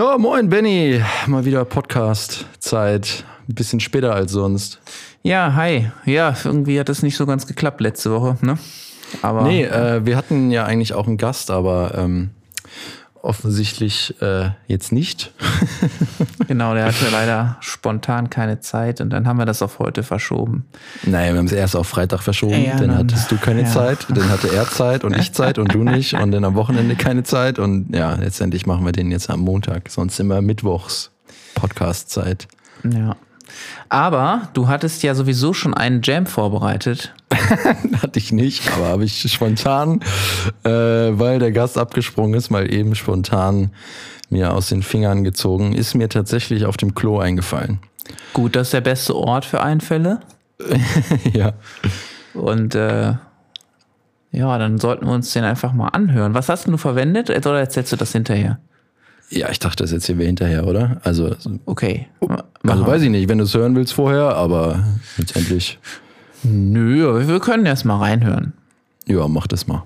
Ja, 0.00 0.16
moin 0.16 0.48
Benny. 0.48 0.98
Mal 1.26 1.44
wieder 1.44 1.62
Podcast-Zeit. 1.66 3.22
Ein 3.46 3.54
bisschen 3.54 3.80
später 3.80 4.14
als 4.14 4.32
sonst. 4.32 4.80
Ja, 5.22 5.52
hi. 5.54 5.90
Ja, 6.06 6.34
irgendwie 6.42 6.80
hat 6.80 6.88
das 6.88 7.02
nicht 7.02 7.18
so 7.18 7.26
ganz 7.26 7.46
geklappt 7.46 7.82
letzte 7.82 8.10
Woche, 8.10 8.38
ne? 8.40 8.56
Aber 9.20 9.42
nee, 9.42 9.62
äh, 9.62 10.06
wir 10.06 10.16
hatten 10.16 10.50
ja 10.50 10.64
eigentlich 10.64 10.94
auch 10.94 11.06
einen 11.06 11.18
Gast, 11.18 11.50
aber 11.50 11.92
ähm, 11.98 12.30
offensichtlich 13.22 14.20
äh, 14.22 14.50
jetzt 14.66 14.92
nicht. 14.92 15.32
genau, 16.48 16.74
der 16.74 16.86
hatte 16.86 17.08
leider 17.10 17.56
spontan 17.60 18.30
keine 18.30 18.60
Zeit 18.60 19.00
und 19.00 19.10
dann 19.10 19.26
haben 19.26 19.38
wir 19.38 19.46
das 19.46 19.62
auf 19.62 19.78
heute 19.78 20.02
verschoben. 20.02 20.66
Nein, 21.04 21.32
wir 21.32 21.38
haben 21.38 21.46
es 21.46 21.52
erst 21.52 21.76
auf 21.76 21.88
Freitag 21.88 22.22
verschoben, 22.22 22.64
ja, 22.64 22.76
dann, 22.76 22.88
dann, 22.88 22.98
hattest 22.98 23.30
du 23.30 23.36
keine 23.36 23.62
ja. 23.62 23.68
Zeit, 23.68 24.06
dann 24.08 24.28
hatte 24.28 24.48
er 24.52 24.68
Zeit 24.68 25.04
und 25.04 25.16
ich 25.16 25.32
Zeit 25.34 25.58
und 25.58 25.74
du 25.74 25.84
nicht 25.84 26.14
und 26.14 26.32
dann 26.32 26.44
am 26.44 26.54
Wochenende 26.54 26.96
keine 26.96 27.22
Zeit 27.22 27.58
und 27.58 27.94
ja, 27.94 28.14
letztendlich 28.14 28.66
machen 28.66 28.84
wir 28.84 28.92
den 28.92 29.10
jetzt 29.10 29.30
am 29.30 29.40
Montag, 29.40 29.90
sonst 29.90 30.18
immer 30.20 30.40
Mittwochs 30.42 31.10
Podcast-Zeit. 31.54 32.48
Ja. 32.90 33.16
Aber 33.88 34.48
du 34.54 34.68
hattest 34.68 35.02
ja 35.02 35.14
sowieso 35.14 35.52
schon 35.52 35.74
einen 35.74 36.02
Jam 36.02 36.26
vorbereitet. 36.26 37.14
Hatte 38.02 38.18
ich 38.18 38.32
nicht, 38.32 38.70
aber 38.72 38.88
habe 38.88 39.04
ich 39.04 39.32
spontan, 39.32 40.00
äh, 40.64 40.70
weil 40.70 41.38
der 41.38 41.52
Gast 41.52 41.78
abgesprungen 41.78 42.34
ist, 42.34 42.50
mal 42.50 42.72
eben 42.72 42.94
spontan 42.94 43.70
mir 44.30 44.52
aus 44.54 44.68
den 44.68 44.82
Fingern 44.82 45.24
gezogen. 45.24 45.72
Ist 45.72 45.94
mir 45.94 46.08
tatsächlich 46.08 46.64
auf 46.64 46.76
dem 46.76 46.94
Klo 46.94 47.18
eingefallen. 47.18 47.80
Gut, 48.32 48.56
das 48.56 48.68
ist 48.68 48.74
der 48.74 48.80
beste 48.80 49.14
Ort 49.16 49.44
für 49.44 49.62
Einfälle. 49.62 50.20
ja. 51.32 51.52
Und 52.34 52.74
äh, 52.74 53.14
ja, 54.32 54.58
dann 54.58 54.78
sollten 54.78 55.06
wir 55.06 55.12
uns 55.12 55.32
den 55.32 55.44
einfach 55.44 55.72
mal 55.72 55.88
anhören. 55.88 56.34
Was 56.34 56.48
hast 56.48 56.68
du 56.68 56.76
verwendet 56.76 57.30
oder 57.30 57.58
erzählst 57.58 57.92
du 57.92 57.96
das 57.96 58.12
hinterher? 58.12 58.58
Ja, 59.30 59.48
ich 59.50 59.60
dachte, 59.60 59.84
das 59.84 59.92
erzählen 59.92 60.18
wir 60.18 60.26
hinterher, 60.26 60.66
oder? 60.66 61.00
Also. 61.04 61.36
Okay. 61.66 62.08
Also 62.62 62.86
weiß 62.86 63.02
ich 63.02 63.10
nicht, 63.10 63.28
wenn 63.28 63.38
du 63.38 63.44
es 63.44 63.54
hören 63.54 63.76
willst 63.76 63.92
vorher, 63.92 64.34
aber 64.34 64.84
letztendlich. 65.16 65.78
Nö, 66.42 67.26
wir 67.26 67.40
können 67.40 67.64
erst 67.66 67.84
mal 67.84 67.98
reinhören. 67.98 68.52
Ja, 69.06 69.28
mach 69.28 69.46
das 69.46 69.66
mal. 69.66 69.84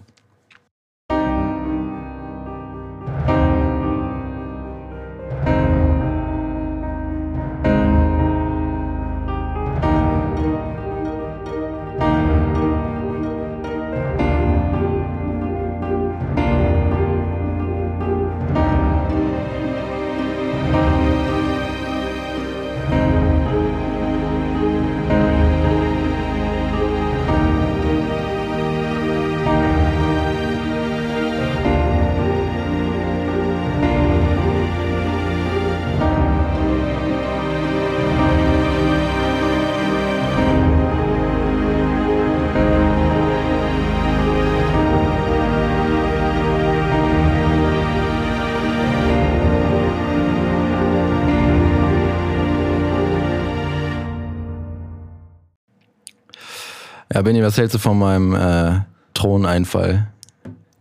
Benny, 57.25 57.42
was 57.42 57.58
hältst 57.58 57.74
du 57.74 57.79
von 57.79 57.98
meinem 57.98 58.35
äh, 58.35 58.80
Throneinfall? 59.14 60.08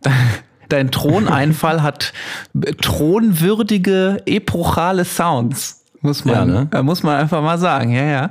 Dein 0.68 0.90
Throneinfall 0.90 1.82
hat 1.82 2.12
thronwürdige, 2.80 4.22
epochale 4.26 5.04
Sounds, 5.04 5.84
muss 6.00 6.24
man, 6.24 6.34
ja, 6.34 6.44
ne? 6.44 6.68
äh, 6.72 6.82
muss 6.82 7.02
man 7.02 7.16
einfach 7.16 7.42
mal 7.42 7.58
sagen. 7.58 7.92
Ja, 7.92 8.04
ja. 8.04 8.30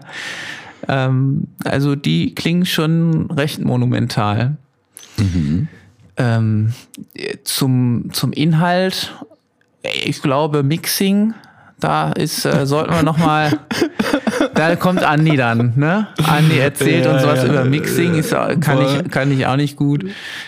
Ähm, 0.87 1.47
also 1.63 1.95
die 1.95 2.35
klingen 2.35 2.65
schon 2.65 3.29
recht 3.31 3.59
monumental. 3.59 4.57
Mhm. 5.17 5.67
Ähm, 6.17 6.73
zum, 7.43 8.09
zum 8.13 8.33
Inhalt, 8.33 9.13
ich 10.05 10.21
glaube, 10.21 10.63
Mixing, 10.63 11.33
da 11.79 12.11
ist, 12.11 12.45
äh, 12.45 12.65
sollten 12.65 12.93
wir 12.93 13.03
nochmal 13.03 13.59
da 14.69 14.75
kommt 14.75 15.03
Andi 15.03 15.35
dann, 15.35 15.73
ne? 15.75 16.07
Andi 16.23 16.59
erzählt 16.59 17.05
ja, 17.05 17.13
uns 17.13 17.23
was 17.23 17.43
ja, 17.43 17.49
über 17.49 17.65
Mixing, 17.65 18.15
ist, 18.15 18.31
kann, 18.31 18.81
ich, 18.81 19.11
kann 19.11 19.31
ich 19.31 19.45
auch 19.45 19.55
nicht 19.55 19.75
gut. 19.75 20.05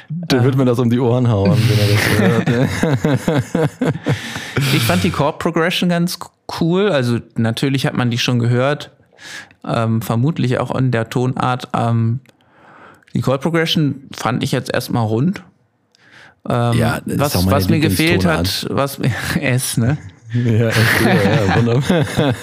Der 0.09 0.43
wird 0.43 0.55
mir 0.57 0.65
das 0.65 0.79
um 0.79 0.89
die 0.89 0.99
Ohren 0.99 1.29
hauen, 1.29 1.57
wenn 1.57 1.79
er 1.79 1.87
das 1.93 3.19
hört. 3.23 3.93
ich 4.73 4.83
fand 4.83 5.03
die 5.03 5.11
Chord 5.11 5.39
Progression 5.39 5.89
ganz 5.89 6.19
cool. 6.59 6.89
Also 6.89 7.19
natürlich 7.35 7.85
hat 7.85 7.95
man 7.95 8.11
die 8.11 8.17
schon 8.17 8.39
gehört. 8.39 8.91
Ähm, 9.65 10.01
vermutlich 10.01 10.59
auch 10.59 10.75
in 10.75 10.91
der 10.91 11.09
Tonart. 11.09 11.69
Ähm, 11.75 12.19
die 13.13 13.21
Chord 13.21 13.41
Progression 13.41 14.09
fand 14.13 14.43
ich 14.43 14.51
jetzt 14.51 14.73
erstmal 14.73 15.05
rund. 15.05 15.43
Ähm, 16.47 16.73
ja, 16.77 17.01
was, 17.05 17.49
was 17.49 17.69
mir 17.69 17.79
gefehlt 17.79 18.25
hat, 18.25 18.67
was 18.69 18.99
S, 19.39 19.77
ne? 19.77 19.97
Ja, 20.43 20.67
echt, 20.67 21.01
ja, 21.01 21.55
wunderbar. 21.55 22.05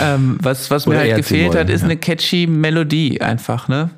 ähm, 0.00 0.38
was 0.40 0.70
was 0.70 0.86
mir 0.86 0.98
halt 0.98 1.16
gefehlt 1.16 1.54
hat, 1.54 1.68
ist 1.68 1.82
ja. 1.82 1.88
eine 1.88 1.96
catchy 1.96 2.46
Melodie 2.46 3.20
einfach, 3.20 3.68
ne? 3.68 3.90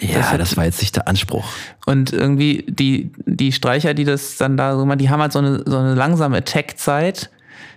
Ja, 0.00 0.18
das, 0.18 0.38
das, 0.38 0.56
war 0.56 0.64
jetzt 0.64 0.80
nicht 0.80 0.94
der 0.94 1.08
Anspruch. 1.08 1.44
Und 1.84 2.12
irgendwie 2.12 2.64
die, 2.68 3.10
die 3.26 3.50
Streicher, 3.50 3.94
die 3.94 4.04
das 4.04 4.36
dann 4.36 4.56
da 4.56 4.76
so 4.76 4.86
machen, 4.86 4.98
die 4.98 5.10
haben 5.10 5.20
halt 5.20 5.32
so 5.32 5.40
eine, 5.40 5.62
so 5.66 5.76
eine 5.76 5.94
langsame 5.94 6.36
Attack-Zeit, 6.36 7.30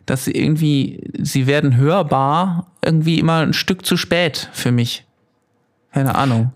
dass 0.05 0.25
sie 0.25 0.31
irgendwie, 0.31 1.03
sie 1.19 1.47
werden 1.47 1.77
hörbar, 1.77 2.67
irgendwie 2.85 3.19
immer 3.19 3.39
ein 3.39 3.53
Stück 3.53 3.85
zu 3.85 3.97
spät 3.97 4.49
für 4.53 4.71
mich. 4.71 5.05
Keine 5.93 6.13
Ahnung. 6.13 6.51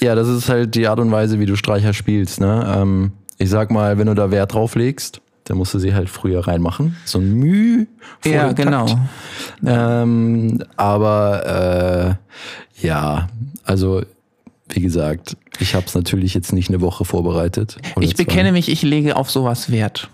Ja, 0.00 0.14
das 0.14 0.28
ist 0.28 0.48
halt 0.48 0.74
die 0.76 0.86
Art 0.86 1.00
und 1.00 1.10
Weise, 1.10 1.40
wie 1.40 1.46
du 1.46 1.56
Streicher 1.56 1.92
spielst, 1.92 2.40
ne? 2.40 2.72
Ähm, 2.76 3.12
ich 3.36 3.50
sag 3.50 3.70
mal, 3.70 3.98
wenn 3.98 4.06
du 4.06 4.14
da 4.14 4.30
Wert 4.30 4.54
drauf 4.54 4.74
legst, 4.76 5.20
der 5.50 5.56
musste 5.56 5.80
sie 5.80 5.94
halt 5.94 6.08
früher 6.08 6.46
reinmachen. 6.46 6.96
So 7.04 7.18
ein 7.18 7.32
Müh. 7.32 7.86
Ja, 8.24 8.52
genau. 8.52 8.86
Ähm, 9.66 10.62
aber 10.76 12.16
äh, 12.80 12.86
ja, 12.86 13.28
also 13.64 14.02
wie 14.68 14.80
gesagt, 14.80 15.36
ich 15.58 15.74
habe 15.74 15.86
es 15.86 15.94
natürlich 15.96 16.34
jetzt 16.34 16.52
nicht 16.52 16.68
eine 16.68 16.80
Woche 16.80 17.04
vorbereitet. 17.04 17.78
Ich 17.98 18.14
bekenne 18.14 18.52
mich, 18.52 18.68
ich 18.68 18.82
lege 18.82 19.16
auf 19.16 19.28
sowas 19.28 19.72
Wert. 19.72 20.08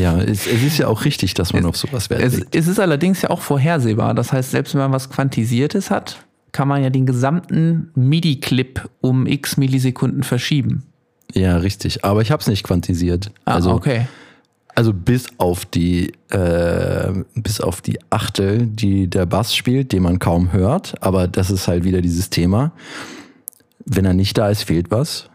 Ja, 0.00 0.16
es, 0.20 0.46
es, 0.46 0.62
ist 0.62 0.78
ja 0.78 0.86
auch 0.86 1.04
richtig, 1.04 1.34
dass 1.34 1.52
man 1.52 1.62
es, 1.62 1.68
auf 1.68 1.76
sowas 1.76 2.08
Wert 2.08 2.20
legt. 2.20 2.54
Es, 2.54 2.62
es 2.62 2.68
ist 2.68 2.78
allerdings 2.78 3.22
ja 3.22 3.30
auch 3.30 3.40
vorhersehbar. 3.40 4.14
Das 4.14 4.32
heißt, 4.32 4.52
selbst 4.52 4.74
wenn 4.74 4.82
man 4.82 4.92
was 4.92 5.10
Quantisiertes 5.10 5.90
hat, 5.90 6.24
kann 6.52 6.68
man 6.68 6.84
ja 6.84 6.90
den 6.90 7.04
gesamten 7.04 7.90
MIDI-Clip 7.96 8.88
um 9.00 9.26
x 9.26 9.56
Millisekunden 9.56 10.22
verschieben. 10.22 10.84
Ja, 11.34 11.56
richtig. 11.56 12.04
Aber 12.04 12.22
ich 12.22 12.30
habe 12.30 12.40
es 12.40 12.46
nicht 12.46 12.62
quantisiert. 12.62 13.32
Ah, 13.44 13.54
also, 13.54 13.72
okay 13.72 14.06
also 14.78 14.94
bis 14.94 15.26
auf 15.38 15.66
die 15.66 16.12
äh, 16.30 17.12
bis 17.34 17.60
auf 17.60 17.80
die 17.80 17.98
Achtel, 18.10 18.64
die 18.68 19.08
der 19.10 19.26
Bass 19.26 19.56
spielt, 19.56 19.90
den 19.90 20.04
man 20.04 20.20
kaum 20.20 20.52
hört, 20.52 20.94
aber 21.02 21.26
das 21.26 21.50
ist 21.50 21.66
halt 21.66 21.82
wieder 21.82 22.00
dieses 22.00 22.30
Thema. 22.30 22.70
Wenn 23.84 24.04
er 24.04 24.14
nicht 24.14 24.38
da 24.38 24.50
ist, 24.50 24.62
fehlt 24.62 24.92
was. 24.92 25.30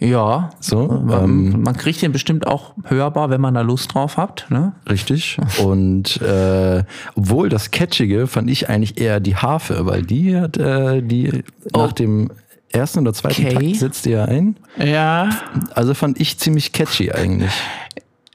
Ja, 0.00 0.50
so. 0.58 0.90
Ähm, 1.08 1.62
man 1.62 1.76
kriegt 1.76 2.02
den 2.02 2.10
bestimmt 2.10 2.48
auch 2.48 2.74
hörbar, 2.82 3.30
wenn 3.30 3.40
man 3.40 3.54
da 3.54 3.60
Lust 3.60 3.94
drauf 3.94 4.16
hat. 4.16 4.46
Ne? 4.50 4.72
Richtig. 4.90 5.38
Und 5.62 6.20
äh, 6.20 6.82
obwohl 7.14 7.50
das 7.50 7.70
Catchige 7.70 8.26
fand 8.26 8.50
ich 8.50 8.68
eigentlich 8.68 9.00
eher 9.00 9.20
die 9.20 9.36
Harfe, 9.36 9.86
weil 9.86 10.02
die 10.02 10.36
hat 10.36 10.56
äh, 10.56 11.00
die 11.00 11.44
oh. 11.72 11.78
nach 11.78 11.92
dem 11.92 12.32
ersten 12.70 13.00
oder 13.00 13.14
zweiten 13.14 13.46
okay. 13.46 13.54
Takt 13.54 13.76
setzt 13.76 14.06
die 14.06 14.10
ja 14.10 14.24
ein. 14.24 14.56
Ja. 14.76 15.30
Also 15.74 15.94
fand 15.94 16.20
ich 16.20 16.38
ziemlich 16.38 16.72
catchy 16.72 17.12
eigentlich 17.12 17.52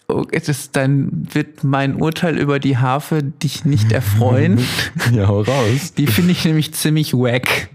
das, 0.08 0.72
dann 0.72 1.28
wird 1.32 1.64
mein 1.64 1.96
Urteil 1.96 2.38
über 2.38 2.60
die 2.60 2.78
Harfe 2.78 3.24
dich 3.24 3.66
nicht 3.66 3.92
erfreuen. 3.92 4.60
ja, 5.14 5.28
hau 5.28 5.42
raus. 5.42 5.94
Die 5.98 6.08
finde 6.08 6.32
ich 6.32 6.46
nämlich 6.46 6.74
ziemlich 6.74 7.14
wack. 7.14 7.70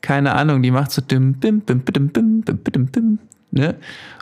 Keine 0.00 0.34
Ahnung, 0.34 0.62
die 0.62 0.70
macht 0.70 0.92
so 0.92 1.02
dim, 1.02 1.34
bim, 1.34 1.60
bim, 1.60 1.80
bim, 1.80 2.08
bim, 2.08 2.42
bim, 2.42 2.58
bim, 2.58 2.86
bim. 2.86 3.18
Ne? 3.50 3.74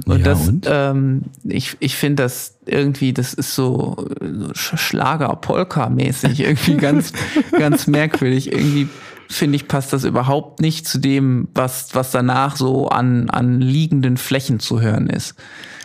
Und 0.07 0.19
ja, 0.19 0.25
das, 0.25 0.49
und? 0.49 0.67
Ähm, 0.71 1.23
ich, 1.45 1.77
ich 1.81 1.97
finde 1.97 2.23
das 2.23 2.57
irgendwie, 2.67 3.13
das 3.13 3.35
ist 3.35 3.55
so, 3.55 4.07
so 4.21 4.51
Schlager-Polka-mäßig, 4.55 6.41
irgendwie 6.47 6.77
ganz, 6.77 7.13
ganz 7.53 7.87
merkwürdig. 7.87 8.53
Irgendwie 8.53 8.89
finde 9.29 9.57
ich, 9.57 9.69
passt 9.69 9.93
das 9.93 10.05
überhaupt 10.05 10.61
nicht 10.61 10.87
zu 10.87 10.99
dem, 10.99 11.49
was, 11.55 11.95
was 11.95 12.11
danach 12.13 12.57
so 12.57 12.89
an, 12.89 13.29
an 13.31 13.61
liegenden 13.61 14.17
Flächen 14.17 14.61
zu 14.61 14.81
hören 14.81 15.09
ist. 15.09 15.35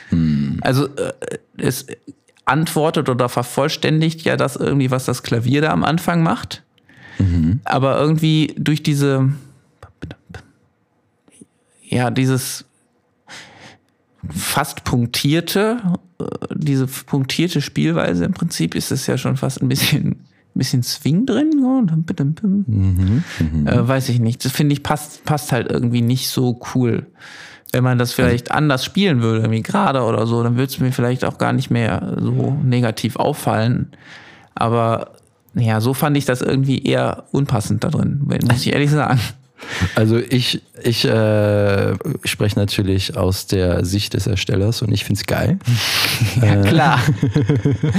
Hm. 0.09 0.59
Also 0.61 0.87
äh, 0.95 1.13
es, 1.57 1.85
antwortet 2.49 3.09
oder 3.09 3.29
vervollständigt 3.29 4.23
ja 4.23 4.35
das 4.35 4.55
irgendwie, 4.55 4.91
was 4.91 5.05
das 5.05 5.23
Klavier 5.23 5.61
da 5.61 5.69
am 5.69 5.83
Anfang 5.83 6.23
macht. 6.23 6.63
Mhm. 7.19 7.59
Aber 7.63 7.99
irgendwie 7.99 8.55
durch 8.57 8.81
diese, 8.81 9.31
ja, 11.83 12.09
dieses 12.09 12.65
fast 14.29 14.83
punktierte, 14.83 15.81
äh, 16.19 16.25
diese 16.55 16.87
punktierte 16.87 17.61
Spielweise 17.61 18.25
im 18.25 18.33
Prinzip 18.33 18.75
ist 18.75 18.91
es 18.91 19.05
ja 19.05 19.17
schon 19.17 19.37
fast 19.37 19.61
ein 19.61 19.69
bisschen, 19.69 20.07
ein 20.07 20.25
bisschen 20.55 20.81
Swing 20.81 21.25
drin. 21.25 21.51
Mhm, 22.67 23.23
mhm. 23.39 23.67
Äh, 23.67 23.87
weiß 23.87 24.09
ich 24.09 24.19
nicht. 24.19 24.43
Das 24.43 24.51
finde 24.51 24.73
ich 24.73 24.81
passt, 24.81 25.23
passt 25.23 25.51
halt 25.51 25.69
irgendwie 25.69 26.01
nicht 26.01 26.29
so 26.29 26.59
cool. 26.73 27.05
Wenn 27.71 27.83
man 27.83 27.97
das 27.97 28.13
vielleicht 28.13 28.49
also, 28.49 28.57
anders 28.57 28.83
spielen 28.83 29.21
würde, 29.21 29.41
irgendwie 29.41 29.61
gerade 29.61 30.01
oder 30.01 30.25
so, 30.25 30.41
dann 30.41 30.55
würde 30.55 30.71
es 30.71 30.79
mir 30.79 30.91
vielleicht 30.91 31.23
auch 31.23 31.37
gar 31.37 31.53
nicht 31.53 31.69
mehr 31.69 32.17
so 32.19 32.57
negativ 32.63 33.15
auffallen. 33.15 33.91
Aber 34.55 35.11
ja, 35.53 35.79
so 35.81 35.93
fand 35.93 36.17
ich 36.17 36.25
das 36.25 36.41
irgendwie 36.41 36.83
eher 36.83 37.25
unpassend 37.31 37.83
da 37.83 37.89
drin, 37.89 38.21
muss 38.23 38.65
ich 38.65 38.73
ehrlich 38.73 38.91
sagen. 38.91 39.19
Also 39.95 40.17
ich, 40.17 40.61
ich 40.83 41.05
äh, 41.05 41.95
spreche 42.23 42.57
natürlich 42.57 43.17
aus 43.17 43.47
der 43.47 43.85
Sicht 43.85 44.13
des 44.13 44.27
Erstellers 44.27 44.81
und 44.81 44.91
ich 44.91 45.03
finde 45.03 45.19
es 45.19 45.25
geil. 45.25 45.59
ja, 46.41 46.61
klar. 46.61 46.99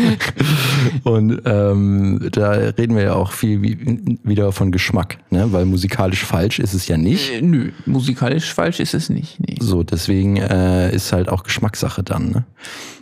und 1.04 1.42
ähm, 1.44 2.28
da 2.32 2.50
reden 2.50 2.96
wir 2.96 3.02
ja 3.02 3.14
auch 3.14 3.32
viel 3.32 3.62
wie, 3.62 4.18
wieder 4.22 4.52
von 4.52 4.72
Geschmack, 4.72 5.18
ne? 5.30 5.52
weil 5.52 5.64
musikalisch 5.64 6.24
falsch 6.24 6.58
ist 6.58 6.74
es 6.74 6.88
ja 6.88 6.96
nicht. 6.96 7.32
Äh, 7.32 7.42
nö, 7.42 7.70
musikalisch 7.86 8.52
falsch 8.52 8.80
ist 8.80 8.94
es 8.94 9.10
nicht. 9.10 9.38
Nee. 9.40 9.56
So, 9.60 9.82
deswegen 9.82 10.36
äh, 10.36 10.94
ist 10.94 11.12
halt 11.12 11.28
auch 11.28 11.42
Geschmackssache 11.42 12.02
dann. 12.02 12.30
Ne? 12.30 12.44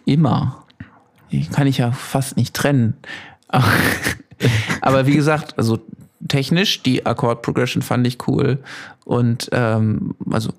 Immer. 0.05 0.65
Die 1.31 1.47
kann 1.47 1.67
ich 1.67 1.79
ja 1.79 1.93
fast 1.93 2.37
nicht 2.37 2.55
trennen. 2.55 2.95
Aber 4.81 5.07
wie 5.07 5.15
gesagt, 5.15 5.59
also 5.59 5.81
technisch, 6.27 6.83
die 6.83 7.07
Akkord 7.07 7.43
Progression 7.43 7.83
fand 7.83 8.07
ich 8.07 8.19
cool 8.27 8.59
und 9.05 9.49
ähm, 9.53 10.15
also 10.31 10.51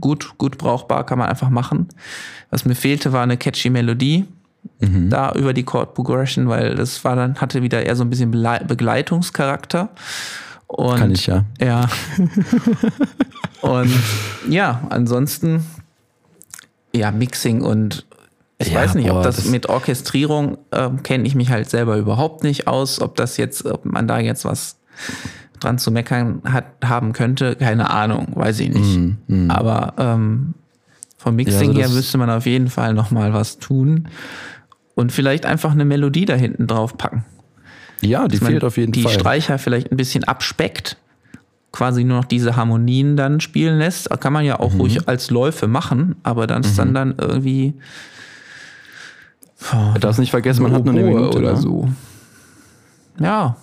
gut, 0.00 0.36
gut 0.38 0.58
brauchbar, 0.58 1.06
kann 1.06 1.18
man 1.18 1.28
einfach 1.28 1.50
machen. 1.50 1.88
Was 2.50 2.64
mir 2.64 2.74
fehlte, 2.74 3.12
war 3.12 3.22
eine 3.22 3.36
catchy 3.36 3.70
Melodie. 3.70 4.26
Mhm. 4.80 5.10
Da 5.10 5.32
über 5.32 5.52
die 5.52 5.62
Chord 5.62 5.92
Progression, 5.94 6.48
weil 6.48 6.74
das 6.74 7.04
war 7.04 7.16
dann, 7.16 7.38
hatte 7.40 7.62
wieder 7.62 7.84
eher 7.84 7.96
so 7.96 8.02
ein 8.02 8.08
bisschen 8.08 8.30
Begleitungscharakter. 8.30 9.90
Und, 10.66 10.98
kann 10.98 11.10
ich 11.10 11.26
ja. 11.26 11.44
Ja. 11.60 11.88
und 13.60 13.92
ja, 14.48 14.82
ansonsten, 14.88 15.66
ja, 16.94 17.10
Mixing 17.10 17.60
und 17.60 18.06
ich 18.58 18.68
ja, 18.68 18.80
weiß 18.80 18.94
nicht, 18.94 19.08
boah, 19.08 19.18
ob 19.18 19.22
das, 19.22 19.36
das, 19.36 19.46
mit 19.46 19.68
Orchestrierung 19.68 20.58
äh, 20.70 20.90
kenne 21.02 21.26
ich 21.26 21.34
mich 21.34 21.50
halt 21.50 21.68
selber 21.68 21.96
überhaupt 21.96 22.42
nicht 22.44 22.66
aus, 22.66 23.00
ob 23.00 23.16
das 23.16 23.36
jetzt, 23.36 23.66
ob 23.66 23.84
man 23.84 24.08
da 24.08 24.18
jetzt 24.18 24.44
was 24.44 24.78
dran 25.60 25.78
zu 25.78 25.90
meckern 25.90 26.42
hat, 26.44 26.66
haben 26.84 27.12
könnte, 27.12 27.56
keine 27.56 27.90
Ahnung, 27.90 28.32
weiß 28.34 28.60
ich 28.60 28.70
nicht. 28.70 28.98
Mm, 28.98 29.16
mm. 29.26 29.50
Aber 29.50 29.94
ähm, 29.98 30.54
vom 31.16 31.36
Mixing 31.36 31.54
ja, 31.54 31.68
also 31.68 31.80
her 31.80 31.88
müsste 31.88 32.18
man 32.18 32.30
auf 32.30 32.46
jeden 32.46 32.68
Fall 32.68 32.92
noch 32.94 33.10
mal 33.10 33.32
was 33.32 33.58
tun 33.58 34.08
und 34.94 35.10
vielleicht 35.10 35.46
einfach 35.46 35.72
eine 35.72 35.84
Melodie 35.84 36.26
da 36.26 36.34
hinten 36.34 36.66
drauf 36.66 36.96
packen. 36.98 37.24
Ja, 38.00 38.28
die 38.28 38.36
fehlt 38.36 38.62
auf 38.64 38.76
jeden 38.76 38.92
die 38.92 39.02
Fall. 39.02 39.12
Die 39.12 39.20
Streicher 39.20 39.58
vielleicht 39.58 39.90
ein 39.90 39.96
bisschen 39.96 40.24
abspeckt, 40.24 40.98
quasi 41.72 42.04
nur 42.04 42.18
noch 42.18 42.26
diese 42.26 42.56
Harmonien 42.56 43.16
dann 43.16 43.40
spielen 43.40 43.78
lässt. 43.78 44.10
Kann 44.20 44.32
man 44.32 44.44
ja 44.44 44.60
auch 44.60 44.74
mhm. 44.74 44.80
ruhig 44.80 45.08
als 45.08 45.30
Läufe 45.30 45.66
machen, 45.66 46.16
aber 46.22 46.46
dann 46.46 46.62
ist 46.62 46.72
mhm. 46.72 46.76
dann 46.76 46.94
dann 46.94 47.14
irgendwie. 47.18 47.74
Oh, 49.72 49.98
Darfst 49.98 50.20
nicht 50.20 50.30
vergessen, 50.30 50.62
man 50.62 50.72
hat 50.72 50.84
nur 50.84 50.92
eine 50.92 51.04
Minute 51.04 51.38
oder 51.38 51.52
ne? 51.52 51.56
so. 51.56 51.88
Ja, 53.18 53.56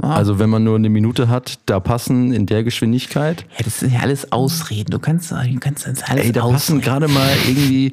Ah. 0.00 0.14
Also 0.14 0.38
wenn 0.38 0.50
man 0.50 0.64
nur 0.64 0.76
eine 0.76 0.88
Minute 0.88 1.28
hat, 1.28 1.58
da 1.66 1.80
passen 1.80 2.32
in 2.32 2.46
der 2.46 2.64
Geschwindigkeit. 2.64 3.44
Ja, 3.58 3.64
das 3.64 3.80
sind 3.80 3.92
ja 3.92 4.00
alles 4.00 4.32
Ausreden. 4.32 4.90
Du 4.90 4.98
kannst, 4.98 5.30
du 5.30 5.60
kannst 5.60 5.86
das 5.86 6.02
alles 6.04 6.26
Ey, 6.26 6.32
da 6.32 6.42
ausreden. 6.42 6.54
passen 6.54 6.80
gerade 6.80 7.08
mal 7.08 7.30
irgendwie 7.46 7.92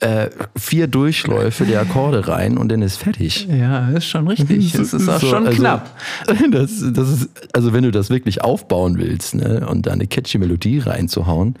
äh, 0.00 0.28
vier 0.56 0.86
Durchläufe 0.86 1.64
der 1.64 1.80
Akkorde 1.80 2.28
rein 2.28 2.58
und 2.58 2.68
dann 2.68 2.82
ist 2.82 2.96
fertig. 2.96 3.48
Ja, 3.48 3.88
ist 3.90 4.06
schon 4.06 4.28
richtig. 4.28 4.72
Das 4.84 4.92
ist 4.92 5.08
auch 5.08 5.20
so, 5.20 5.28
schon 5.28 5.46
also, 5.46 5.58
knapp. 5.58 5.90
Das, 6.50 6.70
das 6.92 7.08
ist, 7.10 7.30
also 7.52 7.72
wenn 7.72 7.84
du 7.84 7.90
das 7.90 8.10
wirklich 8.10 8.42
aufbauen 8.42 8.98
willst 8.98 9.34
ne, 9.34 9.66
und 9.68 9.86
da 9.86 9.92
eine 9.92 10.06
catchy 10.06 10.38
Melodie 10.38 10.78
reinzuhauen, 10.78 11.54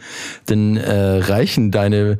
dann 0.46 0.76
äh, 0.76 1.18
reichen 1.18 1.70
deine 1.70 2.18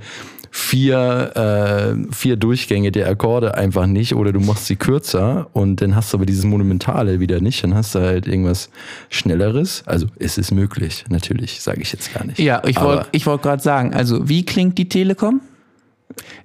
vier, 0.56 1.96
äh, 1.98 2.14
vier 2.14 2.36
Durchgänge 2.36 2.92
der 2.92 3.08
Akkorde 3.08 3.56
einfach 3.56 3.86
nicht 3.86 4.14
oder 4.14 4.32
du 4.32 4.38
machst 4.38 4.66
sie 4.66 4.76
kürzer 4.76 5.48
und 5.52 5.82
dann 5.82 5.96
hast 5.96 6.12
du 6.12 6.18
aber 6.18 6.26
dieses 6.26 6.44
Monumentale 6.44 7.18
wieder 7.18 7.40
nicht. 7.40 7.64
Dann 7.64 7.74
hast 7.74 7.96
du 7.96 7.98
halt 7.98 8.28
irgendwas 8.28 8.70
Schnelleres. 9.10 9.82
Also 9.84 10.06
es 10.16 10.38
ist 10.38 10.52
möglich, 10.52 11.06
natürlich, 11.08 11.60
sage 11.60 11.82
ich 11.82 11.90
jetzt 11.90 12.14
gar 12.14 12.24
nicht. 12.24 12.38
Ja, 12.38 12.62
ich 12.64 12.80
wollte 12.80 13.08
ich 13.10 13.26
wollt 13.26 13.42
gerade 13.42 13.60
sagen, 13.60 13.94
also 13.94 14.28
wie 14.28 14.46
klingt 14.46 14.78
die 14.78 14.88
Telekom? 14.88 15.40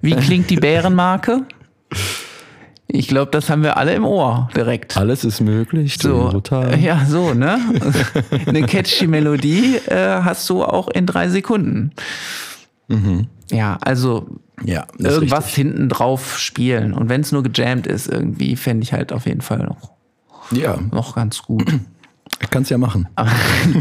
Wie 0.00 0.16
klingt 0.16 0.50
die 0.50 0.56
Bärenmarke? 0.60 1.44
Ich 2.88 3.06
glaube, 3.06 3.30
das 3.30 3.48
haben 3.48 3.62
wir 3.62 3.76
alle 3.76 3.94
im 3.94 4.04
Ohr 4.04 4.50
direkt. 4.56 4.96
Alles 4.96 5.22
ist 5.22 5.40
möglich. 5.40 5.98
So, 6.02 6.30
total. 6.30 6.76
Ja, 6.80 7.04
so, 7.06 7.32
ne? 7.32 7.60
Eine 8.46 8.62
catchy 8.62 9.06
Melodie 9.06 9.76
äh, 9.86 10.20
hast 10.24 10.50
du 10.50 10.64
auch 10.64 10.88
in 10.88 11.06
drei 11.06 11.28
Sekunden. 11.28 11.92
Mhm. 12.88 13.28
Ja, 13.50 13.78
also 13.80 14.40
ja, 14.64 14.86
irgendwas 14.98 15.46
richtig. 15.46 15.54
hinten 15.54 15.88
drauf 15.88 16.38
spielen. 16.38 16.92
Und 16.92 17.08
wenn 17.08 17.20
es 17.20 17.32
nur 17.32 17.42
gejammt 17.42 17.86
ist, 17.86 18.08
irgendwie, 18.08 18.56
fände 18.56 18.82
ich 18.82 18.92
halt 18.92 19.12
auf 19.12 19.26
jeden 19.26 19.40
Fall 19.40 19.58
noch, 19.58 19.92
ja. 20.50 20.78
noch 20.92 21.14
ganz 21.14 21.42
gut. 21.42 21.72
Kannst 22.50 22.70
ja 22.70 22.78
machen. 22.78 23.08
Aber, 23.16 23.30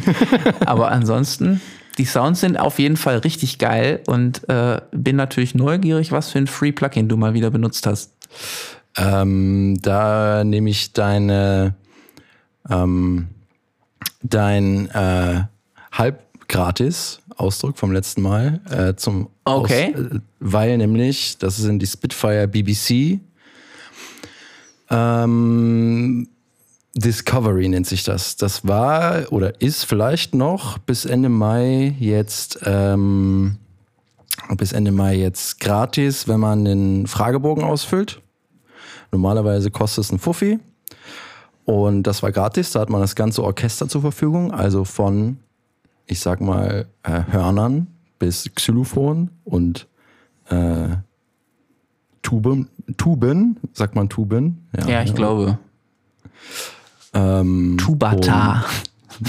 aber, 0.65 0.91
ansonsten, 0.91 1.61
die 1.97 2.05
Sounds 2.05 2.41
sind 2.41 2.59
auf 2.59 2.79
jeden 2.79 2.97
Fall 2.97 3.19
richtig 3.19 3.57
geil 3.57 4.01
und 4.07 4.47
äh, 4.49 4.81
bin 4.91 5.15
natürlich 5.15 5.55
neugierig, 5.55 6.11
was 6.11 6.29
für 6.29 6.39
ein 6.39 6.47
Free 6.47 6.71
Plugin 6.71 7.07
du 7.07 7.17
mal 7.17 7.33
wieder 7.33 7.51
benutzt 7.51 7.85
hast. 7.85 8.13
Ähm, 8.97 9.77
da 9.81 10.43
nehme 10.43 10.69
ich 10.69 10.93
deine 10.93 11.75
ähm, 12.69 13.27
dein 14.21 14.89
äh, 14.89 15.43
halb 15.91 16.23
gratis 16.47 17.21
Ausdruck 17.39 17.77
vom 17.77 17.91
letzten 17.91 18.21
Mal 18.21 18.61
äh, 18.69 18.95
zum 18.95 19.29
okay. 19.45 19.93
Aus, 19.95 20.01
äh, 20.01 20.19
weil 20.39 20.77
nämlich 20.77 21.37
das 21.37 21.57
sind 21.57 21.79
die 21.79 21.87
Spitfire 21.87 22.47
BBC 22.47 23.19
ähm, 24.89 26.27
Discovery 26.95 27.69
nennt 27.69 27.87
sich 27.87 28.03
das. 28.03 28.35
Das 28.35 28.67
war 28.67 29.31
oder 29.31 29.61
ist 29.61 29.85
vielleicht 29.85 30.33
noch 30.33 30.77
bis 30.79 31.05
Ende 31.05 31.29
Mai 31.29 31.95
jetzt 31.99 32.59
ähm, 32.65 33.57
bis 34.55 34.71
Ende 34.71 34.91
Mai 34.91 35.15
jetzt 35.15 35.59
gratis, 35.59 36.27
wenn 36.27 36.39
man 36.39 36.65
den 36.65 37.07
Fragebogen 37.07 37.63
ausfüllt. 37.63 38.21
Normalerweise 39.11 39.71
kostet 39.71 40.05
es 40.05 40.11
ein 40.11 40.19
Fuffi. 40.19 40.59
Und 41.65 42.03
das 42.03 42.23
war 42.23 42.31
gratis, 42.31 42.71
da 42.71 42.79
hat 42.79 42.89
man 42.89 43.01
das 43.01 43.15
ganze 43.15 43.43
Orchester 43.43 43.87
zur 43.87 44.01
Verfügung, 44.01 44.51
also 44.51 44.85
von 44.85 45.37
ich 46.09 46.19
sag 46.19 46.41
mal, 46.41 46.87
äh, 47.03 47.21
Hörnern 47.29 47.87
bis 48.17 48.49
Xylophon 48.55 49.29
und 49.43 49.87
äh, 50.49 50.89
Tuben, 52.23 52.69
Tuben, 52.97 53.57
sagt 53.73 53.95
man 53.95 54.09
Tuben? 54.09 54.67
Ja, 54.75 54.87
ja 54.87 55.03
ich 55.03 55.09
ja. 55.09 55.15
glaube. 55.15 55.59
Ähm, 57.13 57.77
Tubata. 57.79 58.65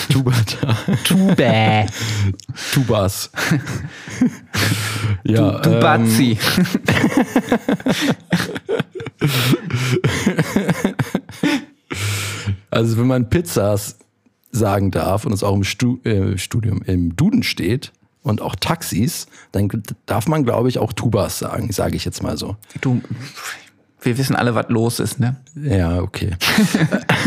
Tubata. 0.09 0.77
Tube. 1.05 1.87
Tubas. 2.73 3.31
ja, 5.25 5.59
du, 5.59 5.71
Tubazi. 5.71 6.39
Ähm, 9.21 9.27
also 12.71 12.97
wenn 12.99 13.07
man 13.07 13.29
Pizzas 13.29 13.99
sagen 14.53 14.91
darf 14.91 15.25
und 15.25 15.33
es 15.33 15.43
auch 15.43 15.55
im 15.55 15.65
Stu 15.65 15.99
äh, 16.05 16.37
Studium, 16.39 16.83
im 16.83 17.17
Duden 17.17 17.43
steht 17.43 17.93
und 18.23 18.43
auch 18.43 18.55
Taxis, 18.57 19.27
dann 19.53 19.71
darf 20.07 20.29
man, 20.29 20.45
glaube 20.45 20.69
ich, 20.69 20.79
auch 20.79 20.93
Tubas 20.93 21.39
sagen, 21.39 21.73
sage 21.73 21.97
ich 21.97 22.05
jetzt 22.05 22.23
mal 22.23 22.37
so. 22.37 22.57
Du, 22.81 23.01
wir 24.03 24.19
wissen 24.19 24.37
alle, 24.37 24.55
was 24.55 24.69
los 24.69 25.01
ist, 25.01 25.21
ne? 25.21 25.37
Ja, 25.55 26.01
okay. 26.01 26.37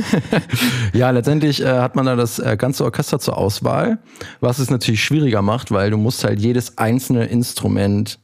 ja, 0.94 1.10
letztendlich 1.12 1.62
äh, 1.62 1.68
hat 1.68 1.96
man 1.96 2.06
da 2.06 2.16
das 2.16 2.40
äh, 2.40 2.58
ganze 2.58 2.84
Orchester 2.84 3.20
zur 3.20 3.38
Auswahl, 3.38 4.00
was 4.40 4.60
es 4.60 4.70
natürlich 4.70 5.04
schwieriger 5.04 5.42
macht, 5.42 5.72
weil 5.72 5.92
du 5.92 5.98
musst 5.98 6.24
halt 6.24 6.40
jedes 6.40 6.78
einzelne 6.78 7.26
Instrument 7.26 8.20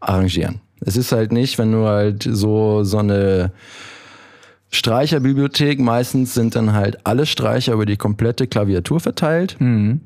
arrangieren. 0.00 0.60
Es 0.80 0.96
ist 0.96 1.12
halt 1.12 1.32
nicht, 1.32 1.58
wenn 1.58 1.72
du 1.72 1.86
halt 1.86 2.28
so, 2.30 2.84
so 2.84 2.98
eine 2.98 3.52
Streicherbibliothek. 4.70 5.80
Meistens 5.80 6.34
sind 6.34 6.56
dann 6.56 6.72
halt 6.72 7.06
alle 7.06 7.26
Streicher 7.26 7.72
über 7.72 7.86
die 7.86 7.96
komplette 7.96 8.46
Klaviatur 8.46 9.00
verteilt. 9.00 9.56
Mhm. 9.58 10.00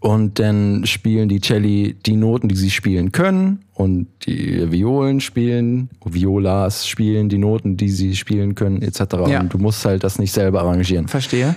und 0.00 0.38
dann 0.38 0.86
spielen 0.86 1.28
die 1.28 1.40
Celli 1.40 1.96
die 2.04 2.16
Noten, 2.16 2.48
die 2.48 2.54
sie 2.54 2.70
spielen 2.70 3.12
können 3.12 3.64
und 3.74 4.06
die 4.26 4.70
Violen 4.70 5.20
spielen, 5.20 5.90
Violas 6.04 6.86
spielen 6.86 7.28
die 7.28 7.38
Noten, 7.38 7.76
die 7.76 7.88
sie 7.88 8.14
spielen 8.14 8.54
können 8.54 8.82
etc. 8.82 9.00
Ja. 9.28 9.40
Und 9.40 9.52
du 9.52 9.58
musst 9.58 9.84
halt 9.84 10.04
das 10.04 10.18
nicht 10.18 10.32
selber 10.32 10.60
arrangieren. 10.60 11.08
Verstehe. 11.08 11.56